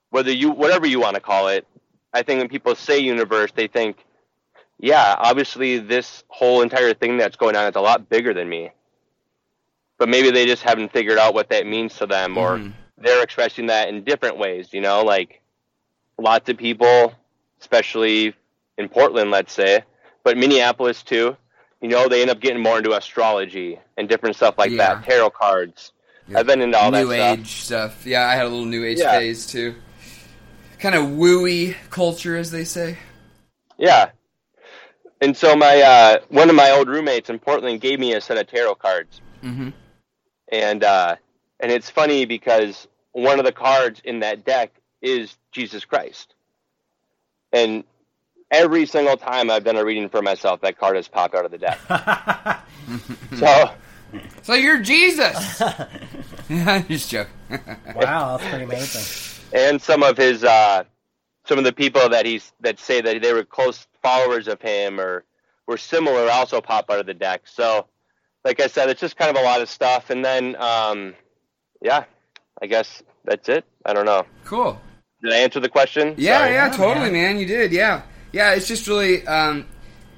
whether 0.10 0.31
you, 0.31 0.51
whatever 0.51 0.88
you 0.88 1.01
want 1.01 1.15
to 1.15 1.22
call 1.22 1.50
it. 1.50 1.67
I 2.13 2.22
think 2.24 2.39
when 2.39 2.48
people 2.48 2.75
say 2.75 3.00
universe, 3.00 3.51
they 3.53 3.67
think, 3.67 4.05
yeah, 4.84 5.16
obviously 5.18 5.78
this 5.80 6.25
whole 6.28 6.62
entire 6.62 6.94
thing 6.94 7.16
that's 7.16 7.38
going 7.38 7.56
on 7.56 7.66
is 7.70 7.75
a 7.78 7.80
lot 7.82 8.10
bigger 8.10 8.34
than 8.34 8.50
me. 8.50 8.70
But 9.98 10.10
maybe 10.10 10.30
they 10.30 10.46
just 10.46 10.62
haven't 10.62 10.92
figured 10.92 11.18
out 11.18 11.34
what 11.34 11.50
that 11.52 11.66
means 11.66 11.96
to 12.00 12.06
them, 12.06 12.38
or 12.38 12.58
Mhm. 12.58 12.74
they're 12.98 13.24
expressing 13.24 13.68
that 13.68 13.88
in 13.88 14.04
different 14.04 14.38
ways. 14.38 14.74
You 14.74 14.82
know, 14.82 15.02
like 15.06 15.42
lots 16.18 16.50
of 16.50 16.58
people, 16.58 17.13
especially 17.62 18.34
in 18.78 18.90
Portland, 18.90 19.32
let's 19.32 19.54
say, 19.54 19.84
but 20.25 20.36
Minneapolis 20.38 21.02
too. 21.02 21.38
You 21.80 21.88
know, 21.88 22.10
they 22.10 22.22
end 22.22 22.30
up 22.32 22.42
getting 22.42 22.62
more 22.62 22.78
into 22.78 22.92
astrology 22.94 23.80
and 23.98 24.10
different 24.10 24.36
stuff 24.36 24.58
like 24.58 24.72
Yeah. 24.72 24.96
that, 24.96 25.06
tarot 25.06 25.30
cards. 25.30 25.94
Yeah. 26.28 26.40
I've 26.40 26.48
been 26.48 26.60
into 26.62 26.78
all 26.78 26.92
new 26.92 27.08
that 27.08 27.16
stuff. 27.16 27.40
age 27.40 27.52
stuff. 27.56 28.06
Yeah, 28.06 28.28
I 28.28 28.36
had 28.36 28.46
a 28.46 28.50
little 28.50 28.66
new 28.66 28.84
age 28.84 29.00
Yeah. 29.00 29.18
phase 29.18 29.48
too. 29.48 29.75
Kind 30.80 30.96
of 30.96 31.06
wooey 31.06 31.75
culture, 31.90 32.36
as 32.36 32.52
they 32.52 32.66
say. 32.66 32.98
Yeah. 33.78 34.10
And 35.24 35.38
so 35.38 35.56
my 35.56 35.82
uh, 35.82 36.18
one 36.27 36.50
of 36.50 36.56
my 36.56 36.72
old 36.72 36.89
roommates 36.89 37.30
in 37.30 37.39
Portland 37.39 37.80
gave 37.80 37.98
me 37.98 38.13
a 38.13 38.20
set 38.20 38.38
of 38.38 38.46
tarot 38.48 38.75
cards, 38.75 39.22
hmm 39.42 39.70
and 40.51 40.84
uh, 40.84 41.15
and 41.62 41.72
it's 41.72 41.89
funny 41.89 42.25
because 42.25 42.89
one 43.13 43.39
of 43.39 43.46
the 43.46 43.53
cards 43.53 44.01
in 44.03 44.20
that 44.20 44.44
deck 44.44 44.74
is 45.01 45.38
Jesus 45.53 45.86
Christ, 45.86 46.36
and 47.53 47.86
every 48.51 48.86
single 48.86 49.15
time 49.15 49.50
I've 49.50 49.63
done 49.63 49.77
a 49.77 49.86
reading 49.86 50.10
for 50.10 50.22
myself, 50.22 50.60
that 50.60 50.77
card 50.77 50.98
has 50.98 51.08
popped 51.08 51.36
out 51.36 51.46
of 51.46 51.51
the 51.51 51.58
deck. 51.58 51.80
so 53.39 53.72
So 54.42 54.53
you're 54.56 54.82
Jesus. 54.82 55.62
I'm 56.50 56.86
just 56.88 57.10
joking. 57.10 57.32
wow, 57.95 58.36
that's 58.36 58.50
pretty 58.50 58.65
amazing. 58.65 59.06
and 59.54 59.82
some 59.82 60.04
of 60.04 60.17
his 60.17 60.43
uh, 60.43 60.84
some 61.45 61.58
of 61.60 61.63
the 61.63 61.71
people 61.74 62.10
that 62.10 62.26
he's 62.26 62.52
that 62.60 62.78
say 62.78 63.00
that 63.00 63.21
they 63.21 63.32
were 63.32 63.45
close 63.45 63.88
followers 64.04 64.48
of 64.48 64.62
him 64.62 65.00
or 65.00 65.24
were 65.68 65.78
similar 65.78 66.30
also 66.30 66.62
pop 66.62 66.89
out 66.92 67.00
of 67.00 67.06
the 67.06 67.13
deck. 67.13 67.44
So, 67.46 67.88
like 68.46 68.60
I 68.60 68.68
said, 68.68 68.89
it's 68.89 69.00
just 69.02 69.16
kind 69.18 69.36
of 69.36 69.42
a 69.42 69.46
lot 69.46 69.62
of 69.62 69.70
stuff. 69.70 70.10
And 70.10 70.24
then, 70.24 70.56
um, 70.58 71.16
yeah, 71.82 72.04
I 72.62 72.68
guess 72.68 73.02
that's 73.24 73.48
it. 73.50 73.66
I 73.86 73.94
don't 73.94 74.06
know. 74.06 74.26
cool. 74.46 74.80
Did 75.24 75.32
I 75.34 75.38
answer 75.38 75.62
the 75.62 75.70
question? 75.70 76.16
Yeah, 76.18 76.39
Sorry. 76.39 76.52
yeah, 76.54 76.66
Yeah, 76.68 76.74
totally, 76.76 77.10
man. 77.12 77.36
man. 77.36 77.39
You 77.39 77.46
did, 77.46 77.72
yeah, 77.72 78.02
yeah. 78.34 78.54
It's 78.56 78.68
just 78.68 78.88
really, 78.88 79.26
um, 79.26 79.66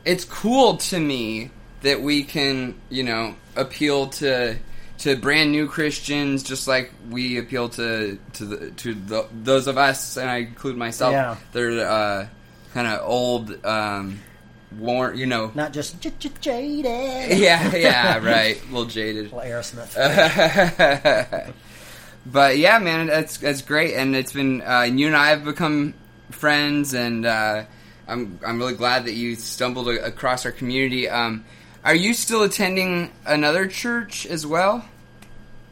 it's 0.03 0.25
cool 0.25 0.77
to 0.77 0.99
me 0.99 1.51
that 1.81 2.01
we 2.01 2.23
can, 2.23 2.73
you 2.89 3.03
know, 3.03 3.35
appeal 3.55 4.07
to 4.07 4.57
to 4.97 5.15
brand 5.15 5.51
new 5.51 5.67
Christians, 5.67 6.41
just 6.41 6.67
like 6.67 6.91
we 7.11 7.37
appeal 7.37 7.69
to 7.69 8.17
to 8.33 8.45
the, 8.45 8.71
to 8.71 8.95
the, 8.95 9.27
those 9.31 9.67
of 9.67 9.77
us, 9.77 10.17
and 10.17 10.27
I 10.27 10.37
include 10.37 10.75
myself. 10.77 11.11
Yeah. 11.11 11.35
They're 11.51 11.87
uh, 11.87 12.27
kind 12.75 12.87
of 12.87 12.99
old, 13.07 13.65
um, 13.65 14.19
worn, 14.77 15.17
you 15.17 15.25
know. 15.25 15.49
Not 15.55 15.71
just 15.71 16.01
j- 16.01 16.11
j- 16.19 16.29
jaded. 16.41 17.37
Yeah, 17.39 17.73
yeah, 17.73 18.17
right. 18.17 18.61
A 18.61 18.65
little 18.65 18.83
jaded. 18.85 19.31
Little 19.31 19.39
Aerosmith. 19.39 19.95
but 22.25 22.57
yeah, 22.57 22.77
man, 22.79 23.07
that's 23.07 23.37
that's 23.37 23.61
great, 23.61 23.93
and 23.95 24.13
it's 24.15 24.33
been 24.33 24.61
uh, 24.61 24.83
and 24.85 24.99
you 24.99 25.07
and 25.07 25.15
I 25.15 25.29
have 25.29 25.45
become 25.45 25.93
friends, 26.31 26.93
and 26.93 27.25
uh, 27.25 27.63
I'm 28.09 28.39
I'm 28.45 28.57
really 28.59 28.75
glad 28.75 29.05
that 29.05 29.13
you 29.13 29.35
stumbled 29.35 29.87
a- 29.87 30.03
across 30.05 30.45
our 30.45 30.51
community. 30.51 31.07
Um, 31.07 31.45
are 31.85 31.95
you 31.95 32.13
still 32.13 32.43
attending 32.43 33.11
another 33.25 33.67
church 33.67 34.25
as 34.25 34.45
well? 34.45 34.83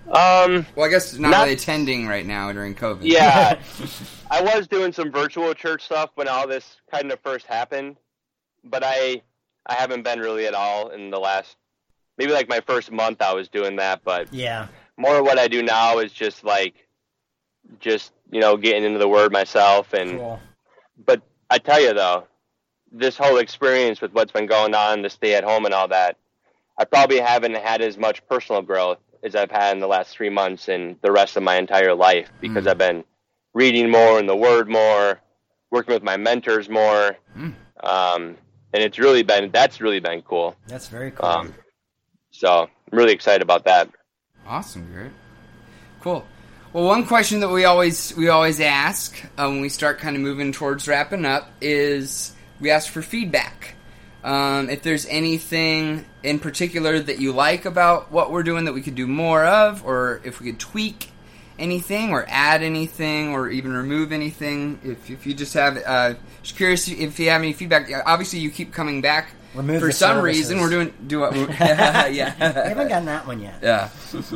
Um, 0.08 0.66
Well, 0.76 0.86
I 0.86 0.90
guess 0.90 1.14
not, 1.18 1.30
Not- 1.32 1.42
really 1.44 1.54
attending 1.54 2.08
right 2.08 2.26
now 2.26 2.52
during 2.52 2.76
COVID. 2.76 3.00
yeah, 3.02 3.60
I 4.32 4.42
was 4.42 4.68
doing 4.68 4.92
some 4.94 5.12
virtual 5.12 5.54
church 5.54 5.84
stuff 5.86 6.12
when 6.16 6.28
all 6.28 6.48
this 6.48 6.78
kind 6.92 7.12
of 7.12 7.20
first 7.22 7.46
happened, 7.46 7.98
but 8.64 8.84
I 8.86 9.22
I 9.66 9.76
haven't 9.76 10.04
been 10.04 10.20
really 10.20 10.46
at 10.46 10.54
all 10.54 10.90
in 10.90 11.10
the 11.10 11.20
last 11.20 11.56
maybe 12.18 12.32
like 12.34 12.50
my 12.50 12.60
first 12.62 12.92
month. 12.92 13.22
I 13.22 13.34
was 13.34 13.48
doing 13.48 13.78
that, 13.78 14.02
but 14.04 14.32
yeah. 14.34 14.68
more 14.98 15.18
of 15.20 15.26
what 15.26 15.40
I 15.40 15.48
do 15.48 15.64
now 15.64 16.00
is 16.00 16.12
just 16.12 16.44
like 16.44 16.76
just 17.80 18.12
you 18.32 18.42
know 18.42 18.58
getting 18.58 18.84
into 18.84 19.00
the 19.00 19.08
word 19.08 19.32
myself 19.32 19.94
and 19.94 20.20
Cool. 20.20 20.40
but 21.06 21.22
I 21.50 21.60
tell 21.60 21.80
you 21.82 21.94
though 21.94 22.28
this 22.92 23.18
whole 23.18 23.38
experience 23.38 24.02
with 24.02 24.12
what's 24.14 24.32
been 24.32 24.46
going 24.46 24.76
on 24.76 25.02
the 25.02 25.10
stay 25.10 25.34
at 25.36 25.44
home 25.44 25.66
and 25.66 25.74
all 25.74 25.88
that 25.88 26.18
I 26.78 26.86
probably 26.86 27.20
haven't 27.20 27.56
had 27.56 27.82
as 27.82 27.98
much 27.98 28.26
personal 28.28 28.62
growth 28.62 28.98
as 29.24 29.36
I've 29.36 29.52
had 29.52 29.74
in 29.74 29.80
the 29.80 29.88
last 29.88 30.16
3 30.18 30.30
months 30.30 30.68
and 30.68 30.98
the 31.02 31.12
rest 31.12 31.38
of 31.38 31.44
my 31.44 31.56
entire 31.56 31.94
life 31.96 32.30
because 32.42 32.66
Mm. 32.66 32.70
I've 32.72 32.78
been 32.78 33.04
reading 33.54 33.90
more 33.90 34.20
in 34.20 34.26
the 34.26 34.36
word 34.36 34.68
more 34.70 35.20
working 35.72 35.94
with 35.94 36.04
my 36.04 36.18
mentors 36.18 36.70
more 36.70 37.18
Mm. 37.38 37.54
um 37.84 38.38
and 38.74 38.84
it's 38.84 39.00
really 39.00 39.24
been 39.24 39.50
that's 39.52 39.80
really 39.82 40.00
been 40.00 40.22
cool 40.24 40.56
That's 40.68 40.88
very 40.88 41.12
cool. 41.12 41.26
um 41.30 41.54
so 42.32 42.70
I'm 42.92 42.98
really 42.98 43.14
excited 43.14 43.42
about 43.42 43.64
that 43.66 43.90
Awesome, 44.46 44.92
great, 44.92 45.12
cool. 46.02 46.26
Well, 46.74 46.84
one 46.86 47.06
question 47.06 47.40
that 47.42 47.50
we 47.50 47.64
always 47.64 48.14
we 48.18 48.28
always 48.28 48.60
ask 48.60 49.16
uh, 49.38 49.48
when 49.48 49.62
we 49.62 49.70
start 49.70 50.00
kind 50.00 50.18
of 50.18 50.22
moving 50.22 50.52
towards 50.52 50.86
wrapping 50.86 51.24
up 51.24 51.50
is 51.62 52.34
we 52.60 52.70
ask 52.70 52.92
for 52.92 53.02
feedback. 53.02 53.76
Um, 54.24 54.70
if 54.70 54.84
there's 54.84 55.06
anything 55.08 56.06
in 56.24 56.40
particular 56.40 57.00
that 57.00 57.20
you 57.20 57.34
like 57.34 57.66
about 57.66 58.12
what 58.12 58.32
we're 58.32 58.44
doing 58.44 58.66
that 58.66 58.74
we 58.74 58.82
could 58.82 58.96
do 58.96 59.08
more 59.08 59.44
of, 59.46 59.84
or 59.86 60.22
if 60.24 60.40
we 60.40 60.50
could 60.52 60.60
tweak 60.60 61.10
anything, 61.60 62.12
or 62.12 62.26
add 62.30 62.64
anything, 62.64 63.30
or 63.30 63.50
even 63.50 63.74
remove 63.74 64.12
anything, 64.12 64.80
if, 64.84 65.10
if 65.10 65.26
you 65.28 65.34
just 65.34 65.54
have, 65.54 65.78
uh, 65.86 66.14
just 66.42 66.56
curious 66.56 66.88
if 66.88 67.20
you 67.20 67.30
have 67.30 67.42
any 67.42 67.54
feedback. 67.54 67.90
Obviously, 68.06 68.40
you 68.40 68.50
keep 68.50 68.74
coming 68.74 69.02
back 69.02 69.30
Remove 69.54 69.82
for 69.82 69.92
some 69.92 70.18
services. 70.18 70.50
reason. 70.50 70.62
We're 70.62 70.70
doing 70.70 70.94
do 71.06 71.20
what? 71.20 71.36
yeah, 71.60 72.08
we 72.08 72.18
haven't 72.70 72.88
gotten 72.88 73.06
that 73.06 73.28
one 73.28 73.40
yet. 73.40 73.60
yeah, 73.62 73.90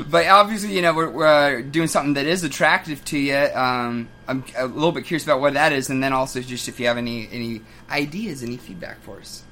but 0.10 0.28
obviously, 0.28 0.76
you 0.76 0.82
know, 0.84 0.94
we're, 0.94 1.10
we're 1.10 1.62
doing 1.64 1.88
something 1.88 2.14
that 2.14 2.28
is 2.28 2.44
attractive 2.44 3.04
to 3.06 3.18
you. 3.18 3.36
Um, 3.36 4.10
I'm 4.28 4.44
a 4.56 4.68
little 4.68 4.92
bit 4.92 5.06
curious 5.06 5.24
about 5.24 5.40
what 5.40 5.54
that 5.54 5.72
is, 5.72 5.90
and 5.90 6.04
then 6.04 6.14
also 6.14 6.42
just 6.42 6.68
if 6.68 6.80
you 6.80 6.88
have 6.88 6.98
any 6.98 7.28
any 7.32 7.62
ideas, 7.90 8.44
any 8.44 8.58
feedback 8.58 9.02
for 9.02 9.20
us. 9.20 9.44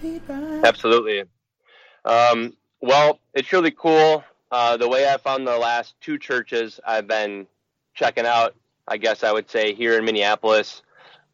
Feedback. 0.00 0.64
Absolutely. 0.64 1.24
Um, 2.04 2.56
well, 2.80 3.18
it's 3.34 3.52
really 3.52 3.70
cool. 3.70 4.24
Uh, 4.50 4.76
the 4.76 4.88
way 4.88 5.08
I 5.08 5.18
found 5.18 5.46
the 5.46 5.58
last 5.58 5.94
two 6.00 6.18
churches 6.18 6.80
I've 6.86 7.06
been 7.06 7.46
checking 7.94 8.24
out, 8.26 8.54
I 8.86 8.96
guess 8.96 9.22
I 9.22 9.32
would 9.32 9.50
say 9.50 9.74
here 9.74 9.98
in 9.98 10.04
Minneapolis, 10.04 10.82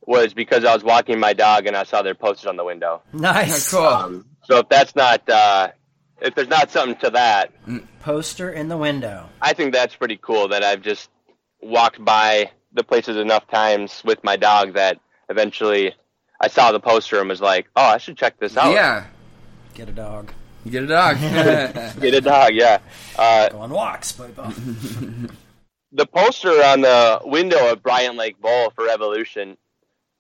was 0.07 0.35
because 0.35 0.65
I 0.65 0.75
was 0.75 0.83
walking 0.83 1.21
my 1.21 1.33
dog 1.33 1.67
and 1.67 1.77
I 1.77 1.85
saw 1.85 2.03
their 2.03 2.15
posted 2.15 2.49
on 2.49 2.57
the 2.57 2.65
window. 2.65 3.03
Nice. 3.13 3.71
cool. 3.71 3.81
Um, 3.81 4.27
so 4.43 4.59
if 4.59 4.69
that's 4.69 4.97
not, 4.97 5.29
uh, 5.29 5.69
if 6.21 6.35
there's 6.35 6.49
not 6.49 6.71
something 6.71 6.99
to 7.01 7.11
that, 7.11 7.53
Poster 8.01 8.51
in 8.51 8.69
the 8.69 8.77
window. 8.77 9.29
I 9.41 9.55
think 9.55 9.73
that's 9.73 9.97
pretty 9.97 10.19
cool 10.21 10.49
that 10.49 10.63
I've 10.63 10.83
just 10.83 11.09
walked 11.63 12.05
by 12.05 12.51
the 12.73 12.85
places 12.85 13.17
enough 13.17 13.49
times 13.49 14.03
with 14.05 14.23
my 14.23 14.37
dog 14.37 14.75
that 14.75 15.01
eventually 15.31 15.95
I 16.45 16.49
saw 16.49 16.73
the 16.73 16.81
poster 16.81 17.21
and 17.21 17.29
was 17.29 17.41
like, 17.41 17.69
oh, 17.75 17.83
I 17.83 17.97
should 17.97 18.19
check 18.19 18.39
this 18.39 18.57
out. 18.59 18.73
Yeah, 18.75 19.07
Get 19.75 19.89
a 19.89 19.93
dog. 19.93 20.31
Get 20.69 20.85
a 20.85 20.87
dog. 20.87 21.19
Get 22.01 22.15
a 22.15 22.21
dog, 22.21 22.51
yeah. 22.53 22.79
Uh, 23.19 23.49
Go 23.49 23.61
on 23.61 23.71
walks, 23.71 24.13
but 24.13 24.31
uh, 24.39 24.51
the 25.93 26.07
poster 26.07 26.51
on 26.63 26.83
the 26.83 27.21
window 27.25 27.73
of 27.73 27.83
Bryant 27.83 28.17
Lake 28.17 28.41
Bowl 28.41 28.71
for 28.71 28.85
Revolution 28.85 29.57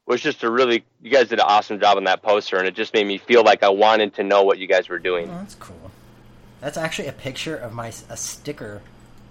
was 0.06 0.20
just 0.22 0.42
a 0.42 0.50
really 0.50 0.84
you 1.02 1.10
guys 1.10 1.28
did 1.28 1.40
an 1.40 1.46
awesome 1.46 1.78
job 1.78 1.96
on 1.98 2.04
that 2.04 2.22
poster 2.22 2.56
and 2.56 2.66
it 2.66 2.74
just 2.74 2.92
made 2.94 3.06
me 3.06 3.16
feel 3.18 3.42
like 3.42 3.62
I 3.62 3.70
wanted 3.70 4.14
to 4.14 4.22
know 4.22 4.42
what 4.42 4.58
you 4.58 4.66
guys 4.66 4.88
were 4.88 4.98
doing. 4.98 5.30
oh, 5.30 5.38
that's 5.38 5.54
cool. 5.54 5.90
That's 6.60 6.76
actually 6.76 7.08
a 7.08 7.12
picture 7.12 7.56
of 7.56 7.72
my 7.72 7.88
a 8.08 8.16
sticker 8.16 8.82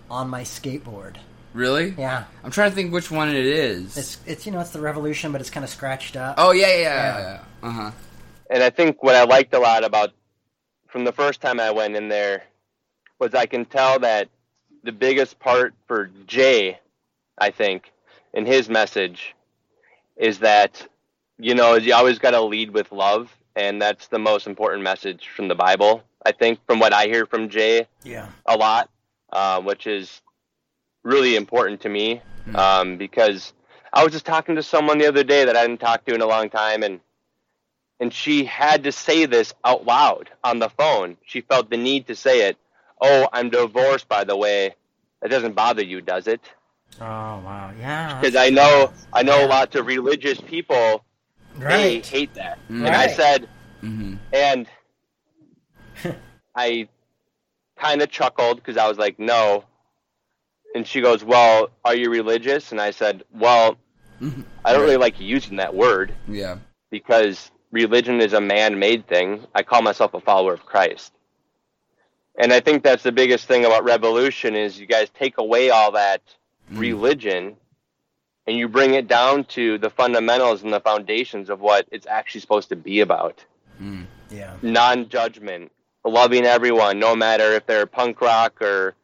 on 0.10 0.30
my 0.30 0.44
skateboard. 0.44 1.18
Really? 1.54 1.94
Yeah, 1.98 2.26
I'm 2.44 2.52
trying 2.52 2.70
to 2.70 2.76
think 2.76 2.94
which 2.94 3.10
one 3.12 3.30
it 3.30 3.46
is. 3.46 3.98
it's 3.98 4.18
it's 4.26 4.46
you 4.46 4.52
know 4.52 4.60
it's 4.60 4.72
the 4.72 4.82
revolution, 4.82 5.32
but 5.32 5.42
it's 5.42 5.50
kind 5.50 5.64
of 5.64 5.70
scratched 5.70 6.16
up. 6.16 6.36
oh 6.38 6.52
yeah, 6.52 6.68
yeah, 6.68 6.76
yeah. 6.76 7.18
Yeah. 7.18 7.20
yeah. 7.64 7.68
Uh 7.70 7.72
huh. 7.72 7.92
And 8.50 8.62
I 8.64 8.70
think 8.70 9.02
what 9.02 9.16
I 9.16 9.24
liked 9.24 9.54
a 9.54 9.60
lot 9.60 9.84
about 9.84 10.12
from 10.88 11.06
the 11.06 11.12
first 11.12 11.42
time 11.42 11.60
I 11.60 11.72
went 11.72 11.96
in 11.96 12.10
there 12.10 12.44
was 13.20 13.34
I 13.34 13.46
can 13.46 13.66
tell 13.66 14.00
that 14.00 14.30
the 14.84 14.92
biggest 14.92 15.40
part 15.40 15.74
for 15.88 16.10
Jay, 16.28 16.80
I 17.38 17.52
think, 17.52 17.92
in 18.34 18.46
his 18.46 18.70
message 18.70 19.34
is 20.18 20.40
that 20.40 20.88
you 21.40 21.56
know 21.56 21.76
you 21.76 21.94
always 21.94 22.20
got 22.20 22.32
to 22.32 22.42
lead 22.42 22.72
with 22.72 22.92
love, 22.92 23.36
and 23.56 23.82
that's 23.82 24.08
the 24.08 24.20
most 24.20 24.46
important 24.46 24.84
message 24.84 25.30
from 25.36 25.48
the 25.48 25.56
Bible. 25.56 26.04
I 26.26 26.32
think 26.32 26.60
from 26.68 26.80
what 26.80 26.94
I 26.94 27.06
hear 27.06 27.26
from 27.26 27.50
Jay 27.50 27.88
Yeah, 28.04 28.30
a 28.46 28.56
lot, 28.56 28.90
uh, 29.32 29.62
which 29.62 29.88
is 29.88 30.22
really 31.04 31.36
important 31.36 31.82
to 31.82 31.90
me 31.90 32.22
um, 32.56 32.98
because 32.98 33.54
I 33.92 34.04
was 34.04 34.14
just 34.14 34.26
talking 34.26 34.56
to 34.56 34.64
someone 34.64 34.98
the 34.98 35.08
other 35.08 35.24
day 35.24 35.46
that 35.46 35.56
I 35.56 35.62
hadn't 35.62 35.80
talked 35.80 36.08
to 36.08 36.16
in 36.16 36.22
a 36.22 36.26
long 36.28 36.50
time, 36.50 36.84
and 36.84 37.00
and 38.00 38.14
she 38.14 38.44
had 38.46 38.84
to 38.86 38.92
say 38.92 39.26
this 39.26 39.54
out 39.64 39.86
loud 39.86 40.30
on 40.44 40.60
the 40.60 40.70
phone. 40.70 41.18
She 41.26 41.42
felt 41.42 41.70
the 41.70 41.78
need 41.78 42.08
to 42.08 42.16
say 42.16 42.48
it. 42.50 42.58
Oh, 43.00 43.28
I'm 43.32 43.50
divorced, 43.50 44.08
by 44.10 44.24
the 44.24 44.36
way. 44.36 44.76
That 45.22 45.30
doesn't 45.30 45.54
bother 45.54 45.84
you, 45.84 46.02
does 46.02 46.28
it? 46.28 46.42
Oh 47.00 47.06
wow, 47.06 47.72
yeah. 47.78 48.20
Because 48.20 48.36
I 48.36 48.50
know 48.50 48.92
I 49.12 49.24
know 49.24 49.46
lots 49.48 49.76
of 49.76 49.86
religious 49.88 50.40
people 50.42 51.04
right. 51.56 51.70
they 51.78 52.00
hate 52.00 52.34
that, 52.36 52.58
Mm. 52.70 52.86
and 52.88 52.96
I 52.96 53.06
Right. 53.06 53.16
said, 53.16 53.48
hmm 53.82 54.16
and 54.32 54.68
I 56.56 56.88
kind 57.78 58.02
of 58.02 58.10
chuckled 58.10 58.58
because 58.58 58.78
I 58.78 58.88
was 58.88 58.98
like, 58.98 59.20
no. 59.20 59.66
And 60.76 60.88
she 60.88 61.02
goes, 61.02 61.24
well, 61.24 61.70
are 61.86 61.96
you 61.96 62.10
religious? 62.10 62.72
And 62.72 62.82
I 62.82 62.92
said, 62.92 63.24
well, 63.34 63.78
I 64.64 64.74
don't 64.74 64.82
really 64.82 64.98
like 64.98 65.20
using 65.20 65.58
that 65.58 65.76
word 65.76 66.14
Yeah. 66.28 66.58
because 66.90 67.52
religion 67.72 68.22
is 68.22 68.34
a 68.34 68.42
man 68.42 68.80
made 68.80 69.08
thing. 69.08 69.46
I 69.54 69.64
call 69.64 69.82
myself 69.82 70.14
a 70.14 70.22
follower 70.22 70.54
of 70.54 70.66
Christ. 70.66 71.12
And 72.38 72.52
I 72.52 72.60
think 72.60 72.84
that's 72.84 73.04
the 73.04 73.12
biggest 73.12 73.48
thing 73.48 73.66
about 73.66 73.84
revolution 73.84 74.56
is 74.56 74.80
you 74.80 74.88
guys 74.88 75.10
take 75.10 75.38
away 75.38 75.70
all 75.70 75.92
that 75.92 76.22
mm. 76.72 76.80
religion 76.80 77.58
and 78.48 78.58
you 78.58 78.68
bring 78.68 78.94
it 78.94 79.08
down 79.08 79.44
to 79.46 79.78
the 79.78 79.90
fundamentals 79.90 80.64
and 80.64 80.74
the 80.74 80.80
foundations 80.80 81.50
of 81.50 81.60
what 81.60 81.88
it's 81.92 82.08
actually 82.08 82.42
supposed 82.42 82.70
to 82.70 82.76
be 82.76 83.02
about 83.02 83.44
mm. 83.82 84.06
Yeah, 84.32 84.56
non-judgment, 84.64 85.72
loving 86.04 86.44
everyone, 86.46 86.98
no 86.98 87.16
matter 87.16 87.54
if 87.54 87.68
they're 87.68 87.86
punk 87.86 88.20
rock 88.20 88.60
or 88.64 88.96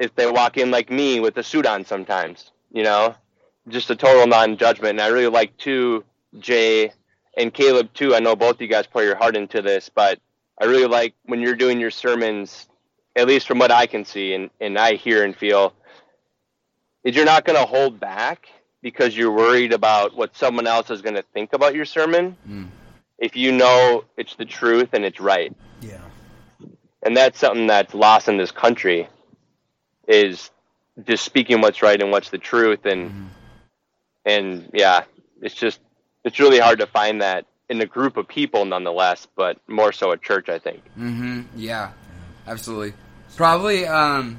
if 0.00 0.14
they 0.14 0.28
walk 0.28 0.56
in 0.56 0.70
like 0.70 0.90
me 0.90 1.20
with 1.20 1.36
a 1.36 1.42
suit 1.42 1.66
on 1.66 1.84
sometimes, 1.84 2.50
you 2.72 2.82
know, 2.82 3.14
just 3.68 3.90
a 3.90 3.96
total 3.96 4.26
non-judgment. 4.26 4.92
And 4.92 5.00
I 5.00 5.08
really 5.08 5.28
like 5.28 5.56
too, 5.58 6.04
Jay 6.38 6.92
and 7.36 7.52
Caleb 7.52 7.92
too. 7.92 8.14
I 8.14 8.20
know 8.20 8.34
both 8.34 8.56
of 8.56 8.62
you 8.62 8.66
guys 8.66 8.86
pour 8.86 9.04
your 9.04 9.14
heart 9.14 9.36
into 9.36 9.60
this, 9.60 9.90
but 9.94 10.18
I 10.60 10.64
really 10.64 10.86
like 10.86 11.14
when 11.24 11.40
you're 11.40 11.54
doing 11.54 11.78
your 11.78 11.90
sermons, 11.90 12.66
at 13.14 13.28
least 13.28 13.46
from 13.46 13.58
what 13.58 13.70
I 13.70 13.86
can 13.86 14.04
see 14.06 14.32
and, 14.32 14.50
and 14.58 14.78
I 14.78 14.94
hear 14.94 15.22
and 15.22 15.36
feel, 15.36 15.74
is 17.04 17.14
you're 17.14 17.26
not 17.26 17.44
going 17.44 17.58
to 17.58 17.66
hold 17.66 18.00
back 18.00 18.48
because 18.82 19.14
you're 19.14 19.30
worried 19.30 19.74
about 19.74 20.16
what 20.16 20.34
someone 20.34 20.66
else 20.66 20.90
is 20.90 21.02
going 21.02 21.14
to 21.14 21.24
think 21.34 21.52
about 21.52 21.74
your 21.74 21.84
sermon. 21.84 22.36
Mm. 22.48 22.68
If 23.18 23.36
you 23.36 23.52
know 23.52 24.04
it's 24.16 24.34
the 24.34 24.46
truth 24.46 24.90
and 24.94 25.04
it's 25.04 25.20
right 25.20 25.54
yeah, 25.82 26.00
and 27.02 27.14
that's 27.14 27.38
something 27.38 27.66
that's 27.66 27.92
lost 27.92 28.28
in 28.28 28.38
this 28.38 28.50
country 28.50 29.06
is 30.08 30.50
just 31.06 31.24
speaking 31.24 31.60
what's 31.60 31.82
right 31.82 32.00
and 32.00 32.10
what's 32.10 32.30
the 32.30 32.38
truth 32.38 32.84
and 32.86 33.30
and 34.24 34.68
yeah 34.74 35.04
it's 35.40 35.54
just 35.54 35.80
it's 36.24 36.38
really 36.38 36.58
hard 36.58 36.78
to 36.80 36.86
find 36.86 37.22
that 37.22 37.46
in 37.68 37.80
a 37.80 37.86
group 37.86 38.16
of 38.16 38.26
people 38.28 38.64
nonetheless 38.64 39.26
but 39.36 39.56
more 39.68 39.92
so 39.92 40.12
at 40.12 40.20
church 40.22 40.48
i 40.48 40.58
think 40.58 40.82
mm-hmm 40.98 41.42
Yeah. 41.56 41.92
Absolutely. 42.46 42.94
Probably. 43.36 43.86
Um, 43.86 44.38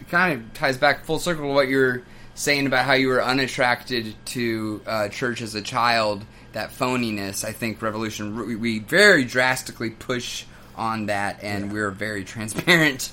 it 0.00 0.08
kind 0.08 0.32
of 0.40 0.52
ties 0.54 0.76
back 0.78 1.04
full 1.04 1.18
circle 1.20 1.44
to 1.48 1.52
what 1.54 1.68
you 1.68 1.76
were 1.76 2.02
saying 2.34 2.66
about 2.66 2.84
how 2.86 2.94
you 2.94 3.08
were 3.08 3.22
unattracted 3.22 4.14
to 4.26 4.80
uh, 4.86 5.08
church 5.10 5.42
as 5.42 5.54
a 5.54 5.62
child. 5.62 6.24
That 6.52 6.70
phoniness. 6.70 7.44
I 7.44 7.52
think 7.52 7.80
Revolution. 7.82 8.34
We, 8.36 8.56
we 8.56 8.78
very 8.80 9.24
drastically 9.24 9.90
push 9.90 10.44
on 10.74 11.06
that, 11.06 11.38
and 11.44 11.72
we're 11.72 11.90
very 11.92 12.24
transparent. 12.24 13.12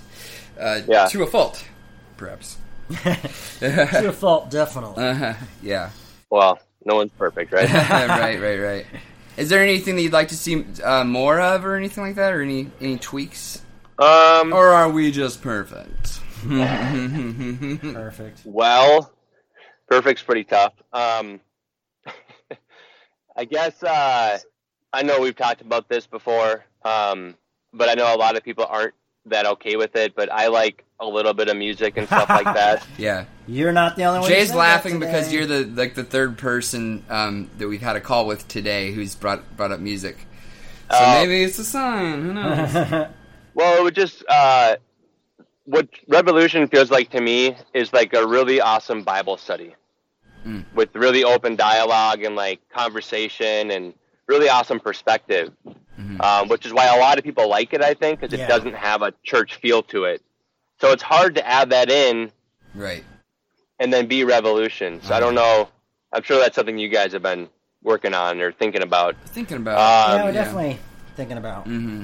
Uh, 0.60 0.82
Yeah. 0.88 1.06
To 1.08 1.22
a 1.24 1.28
fault, 1.28 1.64
perhaps. 2.24 2.58
to 3.60 4.10
a 4.10 4.12
fault, 4.14 4.50
definitely. 4.52 5.04
Uh, 5.04 5.34
yeah. 5.62 5.90
well 6.30 6.60
no 6.86 6.96
one's 6.96 7.12
perfect 7.14 7.52
right 7.54 7.70
right, 7.72 8.40
right, 8.42 8.58
right. 8.60 8.86
Is 9.38 9.50
there 9.50 9.64
anything 9.64 9.96
that 9.96 10.02
you'd 10.04 10.14
like 10.14 10.28
to 10.28 10.36
see 10.38 10.64
uh, 10.84 11.04
more 11.04 11.40
of, 11.42 11.66
or 11.66 11.76
anything 11.76 12.04
like 12.04 12.16
that, 12.16 12.34
or 12.34 12.42
any 12.42 12.70
any 12.82 12.98
tweaks, 12.98 13.62
um 14.00 14.54
or 14.54 14.68
are 14.70 14.90
we 14.90 15.12
just 15.12 15.42
perfect? 15.42 16.20
Perfect. 17.94 18.42
well 18.44 19.14
perfect's 19.88 20.22
pretty 20.24 20.44
tough 20.44 20.74
um 20.92 21.40
i 23.38 23.46
guess 23.46 23.82
uh 23.84 24.38
i 24.92 25.02
know 25.04 25.20
we've 25.22 25.36
talked 25.38 25.62
about 25.62 25.88
this 25.88 26.06
before 26.06 26.66
um 26.84 27.36
but 27.74 27.88
i 27.88 27.94
know 27.94 28.14
a 28.14 28.18
lot 28.18 28.36
of 28.36 28.44
people 28.44 28.66
aren't 28.68 28.94
that 29.26 29.46
okay 29.46 29.78
with 29.78 29.96
it 29.96 30.16
but 30.16 30.30
i 30.34 30.48
like 30.48 30.84
a 31.00 31.06
little 31.06 31.34
bit 31.34 31.50
of 31.50 31.58
music 31.58 31.98
and 31.98 32.08
stuff 32.08 32.30
like 32.30 32.46
that 32.46 32.86
yeah. 32.98 33.26
You're 33.48 33.74
not 33.74 33.98
the 33.98 34.04
only 34.06 34.22
one. 34.22 34.30
Jay's 34.30 34.54
laughing 34.54 35.00
because 35.00 35.34
you're 35.34 35.46
the 35.46 35.66
like 35.66 35.96
the 35.96 36.04
third 36.06 36.38
person 36.38 37.04
um, 37.10 37.50
that 37.58 37.68
we've 37.68 37.82
had 37.82 37.96
a 37.98 38.02
call 38.02 38.26
with 38.26 38.48
today 38.48 38.92
who's 38.94 39.16
brought 39.16 39.58
brought 39.58 39.72
up 39.74 39.80
music. 39.82 40.18
So 40.92 40.98
Oh. 41.02 41.22
maybe 41.22 41.44
it's 41.44 41.60
a 41.60 41.64
sign. 41.66 42.22
Who 42.24 42.34
knows? 42.34 43.08
Well, 43.56 43.80
it 43.80 43.84
would 43.84 43.96
just 43.96 44.24
uh, 44.30 44.78
what 45.66 45.88
Revolution 46.08 46.68
feels 46.68 46.90
like 46.90 47.10
to 47.12 47.22
me 47.22 47.56
is 47.74 47.92
like 47.94 48.14
a 48.14 48.26
really 48.26 48.60
awesome 48.62 49.04
Bible 49.04 49.38
study 49.38 49.76
Mm. 50.46 50.66
with 50.76 50.94
really 50.94 51.24
open 51.24 51.56
dialogue 51.56 52.22
and 52.24 52.36
like 52.36 52.60
conversation 52.70 53.72
and 53.72 53.94
really 54.28 54.50
awesome 54.50 54.78
perspective, 54.78 55.54
um, 56.20 56.50
which 56.50 56.66
is 56.66 56.74
why 56.74 56.86
a 56.94 57.00
lot 57.00 57.18
of 57.18 57.24
people 57.24 57.48
like 57.50 57.74
it. 57.74 57.82
I 57.82 57.94
think 57.94 58.20
because 58.20 58.38
Yeah. 58.38 58.44
it 58.46 58.48
doesn't 58.50 58.76
have 58.76 59.02
a 59.04 59.14
church 59.24 59.56
feel 59.56 59.82
to 59.84 60.04
it, 60.04 60.22
so 60.84 60.92
it's 60.92 61.02
hard 61.02 61.36
to 61.36 61.48
add 61.48 61.70
that 61.70 61.90
in 61.90 62.30
right. 62.76 63.06
and 63.80 63.94
then 63.94 64.06
be 64.06 64.26
Revolution. 64.26 65.02
So 65.02 65.14
I 65.14 65.22
don't 65.22 65.34
know. 65.34 65.70
I'm 66.12 66.24
sure 66.24 66.38
that's 66.40 66.56
something 66.56 66.78
you 66.78 66.90
guys 66.90 67.14
have 67.14 67.22
been 67.22 67.48
working 67.82 68.14
on 68.14 68.42
or 68.42 68.52
thinking 68.52 68.82
about. 68.82 69.16
Thinking 69.28 69.56
about. 69.56 69.78
Um, 69.78 70.18
yeah, 70.18 70.24
we're 70.26 70.32
yeah. 70.32 70.44
definitely 70.44 70.80
thinking 71.16 71.38
about. 71.38 71.70
Mm-hmm. 71.70 72.04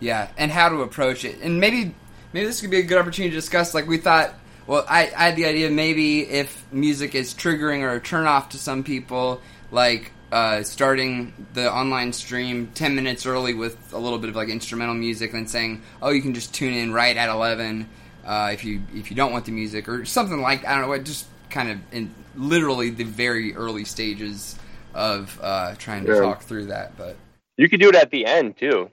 Yeah, 0.00 0.28
and 0.38 0.50
how 0.50 0.70
to 0.70 0.80
approach 0.80 1.26
it, 1.26 1.42
and 1.42 1.60
maybe 1.60 1.94
maybe 2.32 2.46
this 2.46 2.62
could 2.62 2.70
be 2.70 2.78
a 2.78 2.82
good 2.82 2.96
opportunity 2.96 3.30
to 3.30 3.36
discuss. 3.36 3.74
Like 3.74 3.86
we 3.86 3.98
thought, 3.98 4.32
well, 4.66 4.86
I, 4.88 5.10
I 5.14 5.24
had 5.26 5.36
the 5.36 5.44
idea 5.44 5.70
maybe 5.70 6.22
if 6.26 6.64
music 6.72 7.14
is 7.14 7.34
triggering 7.34 7.82
or 7.82 7.92
a 7.94 8.00
turnoff 8.00 8.48
to 8.50 8.58
some 8.58 8.84
people, 8.84 9.42
like 9.70 10.12
uh, 10.32 10.62
starting 10.62 11.46
the 11.54 11.72
online 11.72 12.12
stream 12.12 12.68
ten 12.74 12.94
minutes 12.94 13.26
early 13.26 13.54
with 13.54 13.92
a 13.92 13.98
little 13.98 14.18
bit 14.18 14.28
of 14.30 14.36
like 14.36 14.48
instrumental 14.48 14.94
music, 14.94 15.32
and 15.34 15.48
saying, 15.48 15.82
oh, 16.02 16.10
you 16.10 16.22
can 16.22 16.34
just 16.34 16.54
tune 16.54 16.74
in 16.74 16.92
right 16.92 17.16
at 17.16 17.28
eleven 17.28 17.88
uh, 18.24 18.50
if 18.52 18.64
you 18.64 18.82
if 18.94 19.10
you 19.10 19.16
don't 19.16 19.32
want 19.32 19.44
the 19.44 19.52
music 19.52 19.88
or 19.88 20.04
something 20.04 20.40
like 20.40 20.66
I 20.66 20.72
don't 20.72 20.82
know, 20.82 20.88
what 20.88 21.04
just 21.04 21.26
kind 21.50 21.70
of 21.70 21.78
in 21.92 22.14
literally 22.34 22.90
the 22.90 23.04
very 23.04 23.54
early 23.54 23.84
stages 23.84 24.58
of 24.94 25.38
uh, 25.42 25.74
trying 25.78 26.04
to 26.06 26.12
Yeah. 26.14 26.20
talk 26.20 26.42
through 26.42 26.66
that, 26.66 26.96
but. 26.96 27.16
You 27.58 27.68
could 27.70 27.80
do 27.80 27.88
it 27.88 27.94
at 27.94 28.10
the 28.10 28.26
end 28.26 28.58
too. 28.58 28.90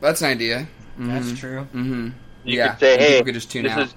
That's 0.00 0.20
an 0.20 0.28
idea. 0.28 0.66
That's 0.98 1.32
true. 1.38 1.60
Mm-hmm. 1.74 2.08
You 2.44 2.58
yeah. 2.58 2.70
could 2.72 2.80
say, 2.80 2.98
"Hey, 2.98 3.08
people 3.12 3.24
could 3.26 3.34
just 3.34 3.50
tune 3.50 3.62
this 3.62 3.72
out. 3.72 3.82
is 3.84 3.94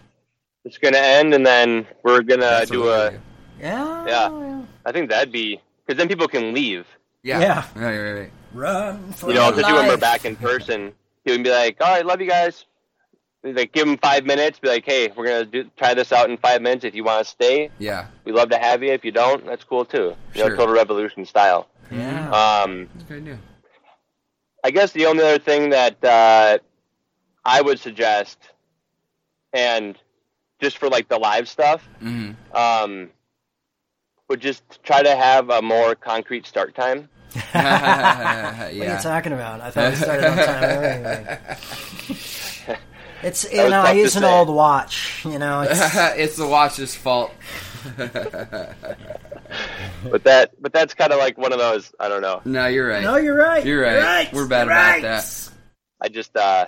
it's 0.63 0.77
gonna 0.77 0.97
end, 0.97 1.33
and 1.33 1.45
then 1.45 1.85
we're 2.03 2.21
gonna 2.21 2.41
That's 2.43 2.71
do 2.71 2.81
what 2.83 3.13
a." 3.13 3.19
Yeah. 3.59 4.05
Yeah. 4.07 4.61
I 4.85 4.91
think 4.93 5.09
that'd 5.09 5.33
be 5.33 5.59
because 5.85 5.97
then 5.97 6.07
people 6.07 6.27
can 6.27 6.53
leave. 6.53 6.85
Yeah. 7.23 7.39
Yeah. 7.39 7.65
Right, 7.75 7.97
right, 7.97 8.11
right. 8.21 8.31
Run 8.53 9.11
for 9.13 9.27
You 9.29 9.35
know, 9.35 9.43
your 9.47 9.55
because 9.55 9.73
when 9.73 9.87
we're 9.87 9.97
back 9.97 10.25
in 10.25 10.35
person, 10.35 10.93
he 11.23 11.31
would 11.31 11.43
be 11.43 11.49
like, 11.51 11.77
"All 11.81 11.87
right, 11.91 12.05
love 12.05 12.21
you 12.21 12.29
guys." 12.29 12.65
Like, 13.43 13.73
give 13.73 13.85
them 13.85 13.97
five 13.97 14.25
minutes. 14.25 14.59
Be 14.59 14.69
like, 14.69 14.85
"Hey, 14.85 15.11
we're 15.15 15.25
gonna 15.27 15.45
do, 15.45 15.69
try 15.77 15.93
this 15.93 16.11
out 16.11 16.29
in 16.29 16.37
five 16.37 16.61
minutes. 16.61 16.83
If 16.85 16.95
you 16.95 17.03
want 17.03 17.23
to 17.25 17.29
stay, 17.29 17.69
Yeah. 17.77 18.07
we'd 18.23 18.33
love 18.33 18.49
to 18.49 18.57
have 18.57 18.81
you. 18.83 18.91
If 18.91 19.03
you 19.05 19.11
don't, 19.11 19.45
that's 19.45 19.63
cool 19.63 19.85
too. 19.85 20.15
You 20.33 20.41
Sure. 20.41 20.49
know, 20.49 20.55
total 20.55 20.73
revolution 20.75 21.25
style." 21.25 21.67
Yeah. 21.91 22.29
Um, 22.31 22.89
That's 22.93 23.03
a 23.03 23.07
good 23.13 23.21
idea. 23.23 23.39
I 24.63 24.71
guess 24.71 24.91
the 24.93 25.05
only 25.05 25.23
other 25.23 25.37
thing 25.37 25.69
that 25.71 26.03
uh, 26.03 26.57
I 27.43 27.61
would 27.61 27.79
suggest, 27.79 28.39
and 29.53 29.95
just 30.59 30.77
for 30.77 30.89
like 30.89 31.07
the 31.07 31.17
live 31.19 31.47
stuff, 31.47 31.87
hmm 31.99 32.31
um, 32.53 33.09
would 34.29 34.41
just 34.41 34.63
try 34.83 35.01
to 35.03 35.15
have 35.15 35.49
a 35.49 35.61
more 35.61 35.95
concrete 35.95 36.45
start 36.45 36.75
time. 36.75 37.09
What 37.51 37.55
are 37.55 38.69
you 38.71 38.83
yeah. 38.83 38.97
talking 38.99 39.33
about? 39.33 39.59
I 39.61 39.69
thought 39.71 39.89
we 39.91 39.95
started 39.97 40.25
on 40.25 40.37
time 40.37 40.63
and 40.63 41.27
everything. 41.27 42.77
It's 43.23 43.51
you 43.51 43.63
was 43.63 43.71
know 43.71 43.81
I 43.81 43.93
use 43.93 44.15
an 44.15 44.21
say. 44.21 44.31
old 44.31 44.49
watch. 44.49 45.23
You 45.25 45.39
know, 45.39 45.61
it's, 45.61 45.79
it's 46.15 46.37
the 46.37 46.47
watch's 46.47 46.93
fault. 46.93 47.31
But 47.97 48.13
that, 50.23 50.51
but 50.61 50.71
that's 50.73 50.93
kind 50.93 51.11
of 51.11 51.17
like 51.17 51.35
one 51.37 51.51
of 51.51 51.57
those. 51.57 51.91
I 51.99 52.07
don't 52.07 52.21
know. 52.21 52.41
No, 52.45 52.67
you're 52.67 52.87
right. 52.87 53.01
no, 53.03 53.15
you're 53.15 53.35
right. 53.37 53.65
You're 53.65 53.81
right. 53.81 54.31
We're 54.31 54.47
bad 54.47 54.65
You're 54.67 54.73
about 54.73 54.91
right. 54.91 55.01
that. 55.01 55.49
I 56.01 56.09
just, 56.09 56.35
uh, 56.37 56.67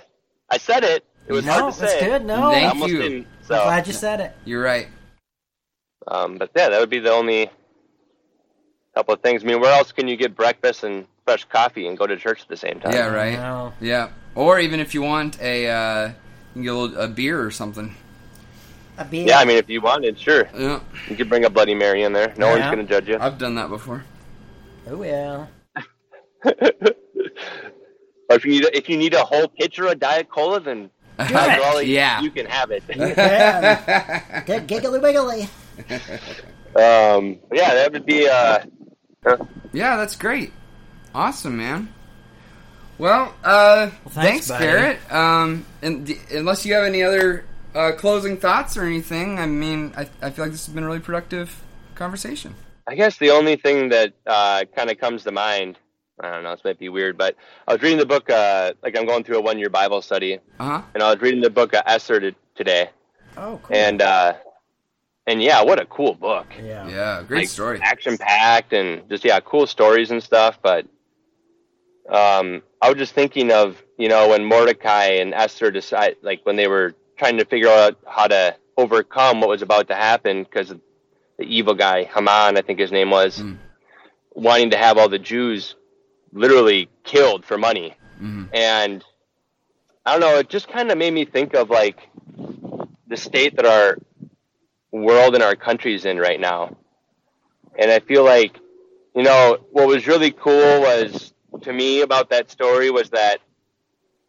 I 0.50 0.58
said 0.58 0.82
it. 0.84 1.04
It 1.28 1.32
was 1.32 1.44
No, 1.44 1.52
hard 1.52 1.74
to 1.74 1.80
that's 1.80 1.92
say. 1.92 2.06
good. 2.06 2.24
No, 2.24 2.50
Thank 2.50 2.68
almost 2.70 2.92
you. 2.92 3.02
didn't. 3.02 3.26
I'm 3.50 3.62
glad 3.62 3.86
you 3.86 3.92
said 3.92 4.20
it. 4.20 4.32
You're 4.44 4.62
right. 4.62 4.88
Um, 6.08 6.38
but 6.38 6.50
yeah, 6.56 6.68
that 6.70 6.80
would 6.80 6.90
be 6.90 6.98
the 6.98 7.12
only 7.12 7.50
couple 8.94 9.14
of 9.14 9.20
things. 9.20 9.44
I 9.44 9.46
mean, 9.46 9.60
where 9.60 9.72
else 9.72 9.92
can 9.92 10.08
you 10.08 10.16
get 10.16 10.34
breakfast 10.34 10.84
and 10.84 11.06
fresh 11.24 11.44
coffee 11.44 11.86
and 11.86 11.96
go 11.96 12.06
to 12.06 12.16
church 12.16 12.42
at 12.42 12.48
the 12.48 12.56
same 12.56 12.80
time? 12.80 12.92
Yeah, 12.92 13.06
right. 13.08 13.34
No. 13.34 13.72
Yeah. 13.80 14.10
Or 14.34 14.58
even 14.58 14.80
if 14.80 14.94
you 14.94 15.02
want 15.02 15.40
a, 15.40 15.68
uh, 15.68 16.12
you 16.54 16.62
get 16.62 16.72
a, 16.72 16.76
little, 16.76 17.00
a 17.00 17.08
beer 17.08 17.44
or 17.44 17.50
something. 17.50 17.94
A 18.96 19.04
beer. 19.04 19.26
Yeah, 19.28 19.38
I 19.38 19.44
mean, 19.44 19.56
if 19.56 19.68
you 19.68 19.80
wanted, 19.80 20.18
sure, 20.18 20.48
Yeah. 20.56 20.80
you 21.08 21.16
could 21.16 21.28
bring 21.28 21.44
a 21.44 21.50
Bloody 21.50 21.74
Mary 21.74 22.02
in 22.02 22.12
there. 22.12 22.34
No 22.36 22.48
one's 22.48 22.64
going 22.64 22.78
to 22.78 22.84
judge 22.84 23.08
you. 23.08 23.18
I've 23.20 23.38
done 23.38 23.54
that 23.56 23.68
before. 23.68 24.04
Oh 24.90 25.02
yeah. 25.02 25.46
or 26.44 26.52
if 28.30 28.44
you 28.44 28.52
need, 28.52 28.64
a, 28.64 28.76
if 28.76 28.88
you 28.88 28.96
need 28.96 29.14
a 29.14 29.22
whole 29.22 29.48
pitcher 29.48 29.86
of 29.86 29.98
Diet 29.98 30.30
Cola, 30.30 30.60
then 30.60 30.90
it. 31.18 31.86
Yeah. 31.88 32.20
you 32.20 32.30
can 32.30 32.46
have 32.46 32.70
it. 32.70 32.82
Yeah. 32.88 34.42
Get 34.46 34.66
giggly 34.66 34.98
wiggly. 34.98 35.48
um, 36.76 37.38
yeah, 37.52 37.74
that 37.74 37.92
would 37.92 38.06
be. 38.06 38.28
Uh, 38.28 38.58
Yeah, 39.72 39.96
that's 39.96 40.16
great. 40.16 40.52
Awesome, 41.14 41.56
man. 41.56 41.92
Well, 42.98 43.34
uh, 43.44 43.90
thanks, 44.10 44.48
thanks. 44.48 44.64
Garrett. 44.64 44.98
Um, 45.12 45.64
and 45.82 46.06
d- 46.06 46.18
unless 46.32 46.66
you 46.66 46.74
have 46.74 46.84
any 46.84 47.02
other 47.02 47.44
uh, 47.74 47.92
closing 47.96 48.36
thoughts 48.38 48.76
or 48.76 48.84
anything, 48.84 49.38
I 49.38 49.46
mean, 49.46 49.92
I, 49.96 50.08
I 50.22 50.30
feel 50.30 50.44
like 50.46 50.52
this 50.52 50.66
has 50.66 50.74
been 50.74 50.82
a 50.84 50.86
really 50.86 50.98
productive 51.00 51.62
conversation. 51.94 52.54
I 52.86 52.94
guess 52.94 53.18
the 53.18 53.30
only 53.30 53.56
thing 53.56 53.90
that 53.90 54.14
uh, 54.26 54.64
kind 54.74 54.90
of 54.90 54.98
comes 54.98 55.22
to 55.24 55.30
mind, 55.32 55.78
I 56.20 56.30
don't 56.30 56.42
know, 56.42 56.54
this 56.54 56.64
might 56.64 56.78
be 56.78 56.88
weird, 56.88 57.16
but 57.18 57.36
I 57.68 57.72
was 57.74 57.82
reading 57.82 57.98
the 57.98 58.06
book, 58.06 58.30
uh, 58.30 58.72
like 58.82 58.96
I'm 58.98 59.06
going 59.06 59.22
through 59.24 59.38
a 59.38 59.42
one 59.42 59.58
year 59.58 59.68
Bible 59.70 60.02
study, 60.02 60.38
Uh 60.58 60.64
huh. 60.64 60.82
and 60.94 61.02
I 61.02 61.12
was 61.12 61.20
reading 61.20 61.40
the 61.42 61.50
book 61.50 61.74
uh, 61.74 61.82
Esther 61.86 62.18
t- 62.20 62.36
today, 62.56 62.90
Oh, 63.36 63.60
cool. 63.62 63.76
and 63.76 64.02
uh, 64.02 64.34
and 65.28 65.42
yeah, 65.42 65.62
what 65.62 65.78
a 65.80 65.86
cool 65.86 66.14
book. 66.14 66.46
yeah. 66.62 66.88
Yeah, 66.88 67.22
great 67.22 67.48
story. 67.48 67.78
Action 67.82 68.16
packed 68.18 68.72
and 68.72 69.08
just 69.08 69.24
yeah, 69.24 69.38
cool 69.40 69.66
stories 69.66 70.10
and 70.10 70.22
stuff. 70.22 70.58
But 70.62 70.86
um, 72.08 72.62
I 72.80 72.88
was 72.88 72.96
just 72.96 73.14
thinking 73.14 73.52
of 73.52 73.82
you 73.98 74.08
know 74.08 74.28
when 74.30 74.44
Mordecai 74.44 75.04
and 75.22 75.34
Esther 75.34 75.70
decide 75.70 76.16
like 76.22 76.40
when 76.44 76.56
they 76.56 76.66
were 76.68 76.94
trying 77.16 77.36
to 77.38 77.44
figure 77.44 77.68
out 77.68 77.98
how 78.06 78.26
to 78.26 78.56
overcome 78.76 79.40
what 79.40 79.48
was 79.48 79.62
about 79.62 79.88
to 79.88 79.94
happen 79.94 80.44
because 80.44 80.68
the 81.38 81.44
evil 81.44 81.74
guy 81.74 82.04
Haman, 82.04 82.56
I 82.56 82.62
think 82.62 82.78
his 82.78 82.92
name 82.92 83.10
was, 83.10 83.38
Mm. 83.38 83.58
wanting 84.34 84.70
to 84.70 84.76
have 84.76 84.98
all 84.98 85.08
the 85.08 85.18
Jews 85.18 85.74
literally 86.32 86.88
killed 87.04 87.44
for 87.44 87.58
money, 87.58 87.94
Mhm. 88.22 88.48
and 88.52 89.04
I 90.06 90.12
don't 90.12 90.20
know, 90.20 90.38
it 90.38 90.48
just 90.48 90.68
kind 90.68 90.90
of 90.90 90.96
made 90.98 91.12
me 91.12 91.24
think 91.24 91.54
of 91.54 91.70
like 91.70 91.98
the 93.08 93.16
state 93.16 93.56
that 93.56 93.66
our 93.66 93.98
world 94.90 95.34
and 95.34 95.42
our 95.42 95.56
country's 95.56 96.04
in 96.04 96.18
right 96.18 96.40
now. 96.40 96.76
And 97.78 97.90
I 97.90 98.00
feel 98.00 98.24
like, 98.24 98.58
you 99.14 99.22
know, 99.22 99.58
what 99.70 99.86
was 99.86 100.06
really 100.06 100.30
cool 100.32 100.80
was 100.80 101.32
to 101.62 101.72
me 101.72 102.02
about 102.02 102.30
that 102.30 102.50
story 102.50 102.90
was 102.90 103.10
that 103.10 103.38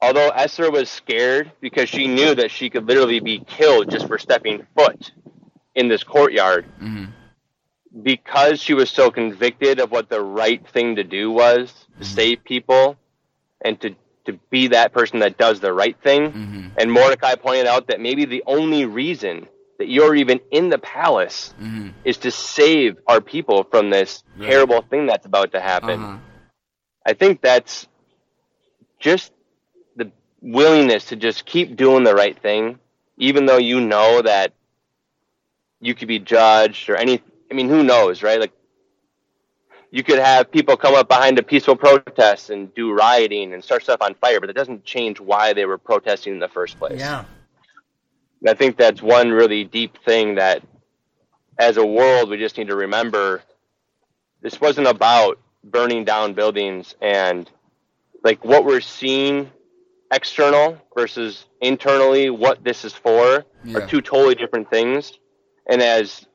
although 0.01 0.29
Esther 0.29 0.71
was 0.71 0.89
scared 0.89 1.51
because 1.61 1.89
she 1.89 2.07
knew 2.07 2.35
that 2.35 2.51
she 2.51 2.69
could 2.69 2.87
literally 2.87 3.19
be 3.19 3.39
killed 3.39 3.89
just 3.89 4.07
for 4.07 4.17
stepping 4.17 4.65
foot 4.75 5.11
in 5.75 5.87
this 5.87 6.03
courtyard, 6.03 6.65
hmm 6.79 7.05
because 8.03 8.61
she 8.61 8.75
was 8.75 8.89
so 8.89 9.09
convicted 9.09 9.79
of 9.79 9.89
what 9.89 10.09
the 10.09 10.21
right 10.21 10.65
thing 10.69 10.97
to 10.97 11.03
do 11.03 11.31
was 11.31 11.73
to 11.97 12.05
save 12.05 12.43
people 12.43 12.95
and 13.65 13.81
to, 13.81 13.95
to 14.25 14.33
be 14.51 14.67
that 14.67 14.93
person 14.93 15.19
that 15.19 15.39
does 15.39 15.59
the 15.59 15.73
right 15.73 15.97
thing. 16.03 16.31
hmm 16.31 16.67
And 16.77 16.91
Mordecai 16.91 17.33
pointed 17.33 17.65
out 17.65 17.87
that 17.87 17.99
maybe 17.99 18.25
the 18.25 18.43
only 18.45 18.85
reason 18.85 19.47
that 19.79 19.87
you're 19.89 20.15
even 20.15 20.39
in 20.51 20.69
the 20.69 20.77
palace 20.77 21.53
hmm 21.57 21.89
is 22.05 22.17
to 22.17 22.31
save 22.31 22.97
our 23.07 23.19
people 23.19 23.63
from 23.65 23.89
this 23.89 24.23
Right. 24.37 24.49
terrible 24.51 24.81
thing 24.81 25.05
that's 25.05 25.25
about 25.25 25.51
to 25.51 25.59
happen. 25.59 26.01
Uh-huh. 26.01 26.17
I 27.05 27.13
think 27.13 27.41
that's 27.41 27.87
just 28.99 29.33
the 29.97 30.09
willingness 30.41 31.05
to 31.05 31.17
just 31.17 31.45
keep 31.45 31.75
doing 31.75 32.05
the 32.05 32.15
right 32.15 32.41
thing, 32.41 32.79
even 33.17 33.45
though 33.45 33.57
you 33.57 33.81
know 33.81 34.21
that 34.21 34.53
you 35.81 35.93
could 35.93 36.07
be 36.07 36.19
judged 36.19 36.89
or 36.89 36.95
any. 36.95 37.21
I 37.51 37.53
mean, 37.53 37.67
who 37.67 37.83
knows, 37.83 38.23
right? 38.23 38.39
Like, 38.39 38.53
you 39.91 40.03
could 40.03 40.19
have 40.19 40.51
people 40.51 40.77
come 40.77 40.95
up 40.95 41.09
behind 41.09 41.37
a 41.39 41.43
peaceful 41.43 41.75
protest 41.75 42.49
and 42.49 42.73
do 42.75 42.93
rioting 42.93 43.53
and 43.53 43.63
start 43.63 43.83
stuff 43.83 44.01
on 44.01 44.13
fire, 44.15 44.39
but 44.39 44.47
that 44.47 44.55
doesn't 44.55 44.85
change 44.85 45.19
why 45.19 45.51
they 45.53 45.65
were 45.65 45.77
protesting 45.79 46.33
in 46.33 46.39
the 46.39 46.47
first 46.47 46.77
place. 46.79 46.99
Yeah. 46.99 47.25
And 48.41 48.49
I 48.49 48.53
think 48.53 48.77
that's 48.77 49.01
one 49.01 49.31
really 49.31 49.63
deep 49.63 49.97
thing 50.03 50.35
that, 50.35 50.63
as 51.57 51.77
a 51.77 51.85
world, 51.85 52.29
we 52.29 52.37
just 52.37 52.57
need 52.57 52.67
to 52.67 52.75
remember. 52.75 53.41
This 54.41 54.61
wasn't 54.61 54.87
about 54.87 55.39
burning 55.63 56.05
down 56.05 56.33
buildings 56.33 56.95
and 57.01 57.49
like 58.23 58.43
what 58.45 58.65
we're 58.65 58.79
seeing 58.81 59.49
external 60.11 60.77
versus 60.95 61.45
internally 61.61 62.29
what 62.29 62.63
this 62.63 62.85
is 62.85 62.93
for 62.93 63.45
Yeah. 63.63 63.77
are 63.79 63.87
two 63.87 64.01
totally 64.01 64.35
different 64.35 64.69
things. 64.69 65.11
And 65.69 65.81
as 65.81 66.25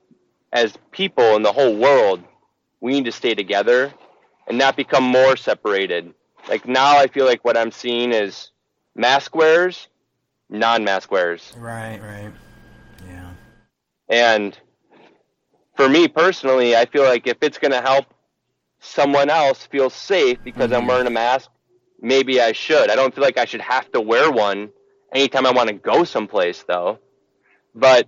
as 0.53 0.77
people 0.93 1.35
in 1.35 1.43
the 1.43 1.53
whole 1.53 1.77
world, 1.77 2.23
we 2.81 2.93
need 2.93 3.07
to 3.07 3.13
stay 3.13 3.35
together 3.35 3.93
and 4.47 4.57
not 4.59 4.77
become 4.77 5.03
more 5.03 5.37
separated. 5.37 6.15
Like 6.49 6.69
now 6.69 6.97
I 6.99 7.07
feel 7.09 7.25
like 7.25 7.45
what 7.45 7.57
I'm 7.57 7.73
seeing 7.73 8.13
is 8.13 8.51
mask 8.95 9.35
wearers, 9.35 9.89
non 10.55 10.85
mask 10.85 11.11
wearers. 11.11 11.53
Right. 11.57 12.01
Right. 12.01 12.33
Yeah. 13.09 13.31
And 14.09 14.59
for 15.77 15.89
me 15.89 16.09
personally, 16.09 16.77
I 16.77 16.87
feel 16.87 17.03
like 17.03 17.27
if 17.27 17.39
it's 17.43 17.59
going 17.59 17.73
to 17.73 17.81
help 17.83 18.07
someone 18.81 19.31
else 19.31 19.67
feel 19.67 19.91
safe 19.91 20.39
because 20.45 20.73
I'm 20.73 20.83
Mhm. 20.85 20.89
wearing 20.89 21.07
a 21.07 21.11
mask, 21.11 21.51
maybe 22.01 22.41
I 22.41 22.53
should. 22.53 22.91
I 22.91 22.97
don't 22.97 23.15
feel 23.15 23.25
like 23.25 23.39
I 23.39 23.45
should 23.47 23.63
have 23.63 23.91
to 23.93 24.01
wear 24.01 24.31
one 24.31 24.71
anytime 25.13 25.47
I 25.47 25.51
want 25.53 25.69
to 25.69 25.75
go 25.75 26.05
someplace, 26.05 26.63
though. 26.69 26.99
But 27.75 28.07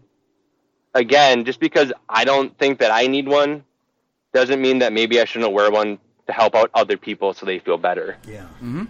again, 0.94 1.44
just 1.44 1.60
because 1.60 1.92
I 2.08 2.24
don't 2.24 2.56
think 2.58 2.78
that 2.80 2.90
I 2.92 3.06
need 3.06 3.26
one 3.26 3.64
doesn't 4.32 4.60
mean 4.60 4.80
that 4.80 4.92
maybe 4.92 5.20
I 5.20 5.24
shouldn't 5.24 5.52
wear 5.52 5.70
one 5.70 5.98
to 6.26 6.32
help 6.32 6.54
out 6.54 6.70
other 6.74 6.96
people 6.96 7.32
so 7.32 7.46
they 7.46 7.58
feel 7.58 7.78
better 7.78 8.16
Yeah. 8.26 8.42
Mm-hmm. 8.56 8.84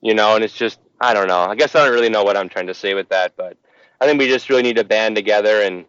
you 0.00 0.12
know, 0.14 0.34
and 0.34 0.44
it's 0.44 0.54
just 0.54 0.78
I 1.04 1.12
don't 1.14 1.28
know. 1.28 1.40
I 1.40 1.54
guess 1.54 1.74
I 1.74 1.84
don't 1.84 1.92
really 1.92 2.08
know 2.08 2.24
what 2.24 2.36
I'm 2.36 2.48
trying 2.48 2.68
to 2.68 2.74
say 2.74 2.94
with 2.94 3.10
that, 3.10 3.36
but 3.36 3.56
I 4.00 4.06
think 4.06 4.18
we 4.18 4.26
just 4.26 4.48
really 4.48 4.62
need 4.62 4.76
to 4.76 4.84
band 4.84 5.16
together 5.16 5.60
and 5.62 5.84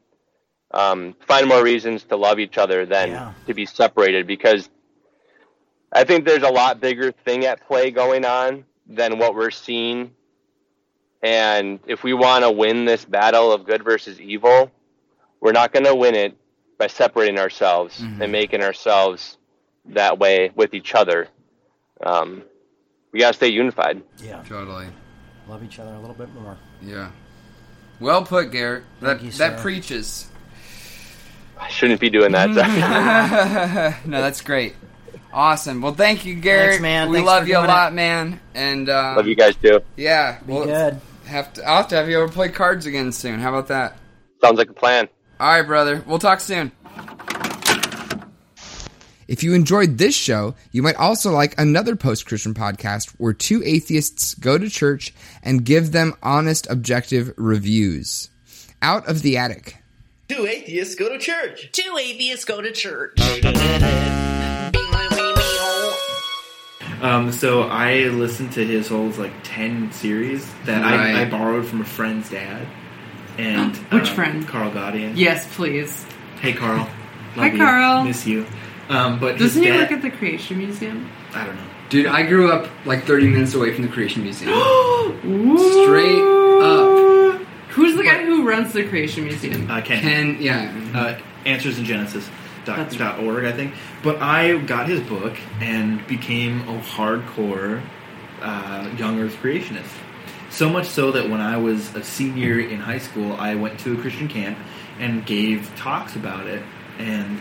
um, 0.72 1.16
find 1.26 1.48
more 1.48 1.64
reasons 1.64 2.04
to 2.06 2.18
love 2.18 2.38
each 2.40 2.58
other 2.58 2.86
than 2.86 3.12
Yeah. 3.12 3.34
to 3.48 3.54
be 3.54 3.66
separated 3.66 4.28
because 4.28 4.70
I 5.92 6.04
think 6.04 6.26
there's 6.26 6.44
a 6.44 6.50
lot 6.50 6.82
bigger 6.82 7.12
thing 7.14 7.46
at 7.46 7.66
play 7.66 7.92
going 7.92 8.26
on 8.26 8.66
than 8.88 9.18
what 9.18 9.36
we're 9.36 9.52
seeing. 9.52 10.12
And 11.24 11.80
if 11.88 12.04
we 12.04 12.14
want 12.14 12.44
to 12.44 12.52
win 12.52 12.86
this 12.86 13.06
battle 13.06 13.54
of 13.54 13.66
good 13.66 13.84
versus 13.84 14.20
evil, 14.20 14.70
we're 15.40 15.54
not 15.54 15.72
going 15.72 15.86
to 15.86 15.96
win 15.96 16.14
it 16.14 16.36
by 16.78 16.88
separating 16.88 17.40
ourselves 17.40 18.02
Mhm. 18.02 18.22
and 18.22 18.32
making 18.32 18.62
ourselves 18.62 19.38
that 19.86 20.20
way 20.20 20.52
with 20.56 20.74
each 20.74 20.94
other. 20.94 21.30
Um, 22.02 22.44
we 23.14 23.20
got 23.22 23.28
to 23.30 23.34
stay 23.34 23.48
unified. 23.48 24.02
Yeah. 24.22 24.44
Totally. 24.48 24.88
Love 25.48 25.64
each 25.64 25.80
other 25.80 25.94
a 25.94 26.00
little 26.00 26.16
bit 26.16 26.34
more. 26.34 26.58
Yeah. 26.82 27.12
Well 28.00 28.24
put, 28.26 28.52
Garrett. 28.52 28.84
That 29.02 29.22
you, 29.22 29.32
that 29.32 29.58
sir. 29.58 29.62
preaches. 29.62 30.28
I 31.60 31.70
shouldn't 31.70 32.02
be 32.02 32.10
doing 32.10 32.32
that. 32.34 32.50
no, 34.06 34.22
that's 34.22 34.42
great. 34.42 34.76
Awesome. 35.32 35.82
Well, 35.82 35.94
thank 35.94 36.26
you, 36.26 36.36
Garrett. 36.36 36.70
Thanks, 36.72 36.82
man. 36.82 37.10
We 37.10 37.18
Thanks 37.18 37.28
love 37.28 37.48
you 37.48 37.56
a 37.56 37.60
doing 37.60 37.68
lot, 37.70 37.94
man. 37.94 38.40
And 38.54 38.90
uh, 38.90 39.14
Love 39.18 39.28
you 39.28 39.36
guys 39.36 39.56
too. 39.58 39.82
yeah, 39.98 40.40
Be 40.40 40.54
we'll 40.54 40.66
good. 40.66 41.00
have 41.26 41.54
to. 41.54 41.64
I'll 41.64 41.78
have 41.78 41.88
to 41.90 41.96
have 41.96 42.10
you 42.10 42.18
over 42.18 42.32
play 42.32 42.50
cards 42.50 42.86
again 42.86 43.12
soon. 43.12 43.40
How 43.40 43.50
about 43.50 43.68
that? 43.68 43.98
Sounds 44.42 44.58
like 44.58 44.70
a 44.70 44.74
plan. 44.74 45.08
All 45.40 45.48
right, 45.50 45.62
brother. 45.68 46.04
We'll 46.06 46.20
talk 46.20 46.40
soon. 46.40 46.72
If 49.28 49.44
you 49.44 49.54
enjoyed 49.54 49.98
this 49.98 50.16
show, 50.16 50.56
you 50.72 50.84
might 50.84 50.96
also 50.98 51.32
like 51.32 51.60
another 51.60 51.96
post 51.96 52.26
Christian 52.28 52.54
podcast 52.54 53.10
where 53.18 53.34
two 53.34 53.64
atheists 53.64 54.36
go 54.36 54.58
to 54.58 54.70
church 54.70 55.14
and 55.42 55.66
give 55.66 55.92
them 55.92 56.14
honest, 56.22 56.68
objective 56.70 57.34
reviews. 57.38 58.30
Out 58.82 59.08
of 59.08 59.24
the 59.24 59.38
Attic. 59.38 59.78
Two 60.30 60.46
atheists 60.46 60.96
go 60.96 61.10
to 61.10 61.18
church. 61.18 61.72
Two 61.72 61.98
atheists 62.00 62.46
go 62.46 62.62
to 62.62 62.72
church. 62.72 63.20
Um, 67.02 67.32
so 67.32 67.64
I 67.64 68.06
listened 68.06 68.54
to 68.54 68.66
his 68.66 68.88
whole 68.88 69.10
like 69.10 69.34
ten 69.44 69.92
series 69.92 70.50
that 70.66 70.82
Right. 70.82 71.16
I, 71.16 71.22
I 71.24 71.26
borrowed 71.30 71.66
from 71.68 71.82
a 71.82 71.86
friend's 71.86 72.30
dad. 72.30 72.68
And 73.38 73.76
Which 73.92 74.10
um, 74.10 74.16
friend? 74.16 74.48
Carl 74.48 74.72
Gaudian. 74.72 75.14
Yes, 75.16 75.48
please. 75.56 76.06
Hey, 76.42 76.54
Carl. 76.54 76.90
Hi, 77.36 77.44
Love 77.44 77.54
you. 77.54 77.60
Carl. 77.60 78.04
Miss 78.06 78.26
you. 78.26 78.46
Um, 78.90 79.20
but 79.20 79.38
Doesn't 79.40 79.62
he 79.62 79.68
dad, 79.70 79.80
work 79.82 79.92
at 79.92 80.02
the 80.02 80.12
Creation 80.12 80.58
Museum? 80.60 81.10
I 81.34 81.46
don't 81.46 81.56
know. 81.56 81.64
Dude, 81.90 82.06
I 82.08 82.24
grew 82.24 82.52
up 82.52 82.70
like 82.86 83.04
30 83.06 83.28
minutes 83.30 83.54
away 83.54 83.74
from 83.74 83.84
the 83.84 83.90
Creation 83.92 84.24
Museum. 84.24 84.52
Straight 85.22 86.22
up. 86.64 87.42
Who's 87.70 87.96
the 87.98 88.04
guy 88.04 88.24
who 88.26 88.48
runs 88.48 88.74
the 88.74 88.88
Creation 88.88 89.26
Museum? 89.26 89.70
Uh, 89.70 89.82
Ken. 89.82 90.02
Ken, 90.02 90.38
yeah. 90.40 90.74
uh, 90.94 91.20
Answers 91.46 91.78
in 91.78 91.86
Genesis. 91.86 92.28
Dot, 92.64 92.90
dot 92.98 93.20
org, 93.20 93.46
I 93.46 93.52
think. 93.52 93.76
But 94.02 94.20
I 94.22 94.58
got 94.58 94.90
his 94.90 95.00
book 95.02 95.38
and 95.62 96.06
became 96.08 96.62
a 96.68 96.80
hardcore 96.80 97.84
uh, 98.42 98.90
young 98.98 99.20
Earth 99.20 99.36
creationist. 99.36 99.92
So 100.50 100.70
much 100.70 100.88
so 100.88 101.12
that 101.12 101.30
when 101.30 101.42
I 101.42 101.58
was 101.58 101.94
a 101.96 102.04
senior 102.04 102.60
in 102.60 102.80
high 102.80 102.98
school, 102.98 103.34
I 103.34 103.54
went 103.54 103.80
to 103.82 103.94
a 103.94 104.02
Christian 104.02 104.28
camp 104.28 104.58
and 105.00 105.24
gave 105.26 105.72
talks 105.76 106.16
about 106.16 106.48
it. 106.48 106.64
And 107.00 107.40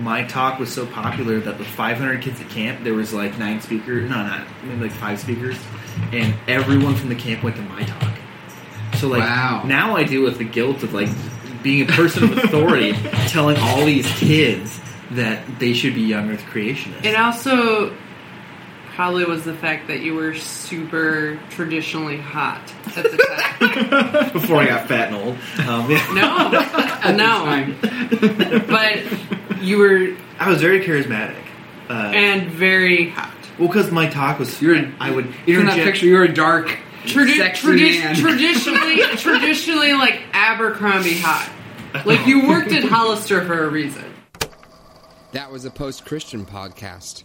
my 0.00 0.24
talk 0.24 0.58
was 0.58 0.72
so 0.72 0.86
popular 0.86 1.40
that 1.40 1.58
the 1.58 1.64
500 1.64 2.20
kids 2.22 2.40
at 2.40 2.48
camp, 2.50 2.84
there 2.84 2.94
was 2.94 3.12
like 3.14 3.38
nine 3.38 3.60
speakers, 3.60 4.08
no, 4.08 4.16
not 4.16 4.46
maybe 4.64 4.82
like 4.82 4.92
five 4.92 5.18
speakers, 5.18 5.56
and 6.12 6.34
everyone 6.48 6.94
from 6.96 7.08
the 7.08 7.14
camp 7.14 7.42
went 7.42 7.56
to 7.56 7.62
my 7.62 7.82
talk. 7.82 8.12
So 8.94 9.08
like 9.08 9.20
Wow. 9.20 9.62
now 9.66 9.96
I 9.96 10.04
deal 10.04 10.22
with 10.22 10.38
the 10.38 10.44
guilt 10.44 10.82
of 10.82 10.92
like 10.94 11.08
being 11.62 11.88
a 11.88 11.92
person 11.92 12.24
of 12.24 12.36
authority, 12.38 12.92
telling 13.28 13.56
all 13.58 13.84
these 13.84 14.06
kids 14.18 14.80
that 15.12 15.44
they 15.58 15.72
should 15.72 15.94
be 15.94 16.02
young 16.02 16.30
Earth 16.30 16.42
creationists. 16.52 17.04
It 17.04 17.16
also 17.16 17.94
probably 18.96 19.26
was 19.26 19.44
the 19.44 19.52
fact 19.54 19.88
that 19.88 20.00
you 20.00 20.14
were 20.14 20.34
super 20.34 21.38
traditionally 21.50 22.16
hot 22.16 22.62
at 22.96 23.04
the 23.04 23.18
time. 23.18 24.32
Before 24.32 24.56
I 24.56 24.66
got 24.66 24.88
fat 24.88 25.12
and 25.12 25.16
old, 25.16 25.36
um, 25.68 25.90
yeah. 25.90 27.12
no, 27.12 27.44
no, 28.56 28.66
but 28.66 29.62
you 29.62 29.78
were 29.78 30.16
I 30.38 30.48
was 30.48 30.62
very 30.62 30.80
charismatic. 30.80 31.42
Uh, 31.90 32.10
and 32.14 32.50
very 32.50 33.10
hot. 33.10 33.32
well, 33.58 33.68
because 33.68 33.92
my 33.92 34.08
talk 34.08 34.40
was, 34.40 34.60
You're, 34.60 34.90
I 34.98 35.10
would 35.10 35.32
you 35.44 35.60
in 35.60 35.66
that 35.66 35.76
picture, 35.76 36.06
you're 36.06 36.24
a 36.24 36.32
dark, 36.32 36.76
Tradi- 37.04 37.36
sexy 37.36 37.66
tradi- 37.68 38.00
man. 38.00 38.16
traditionally, 38.16 38.96
traditionally 39.18 39.92
like 39.92 40.22
Abercrombie 40.32 41.18
hot. 41.18 41.52
Like 42.04 42.26
you 42.26 42.48
worked 42.48 42.72
at 42.72 42.82
Hollister 42.82 43.44
for 43.44 43.62
a 43.62 43.68
reason. 43.68 44.04
That 45.36 45.52
was 45.52 45.66
a 45.66 45.70
post 45.70 46.06
Christian 46.06 46.46
podcast. 46.46 47.24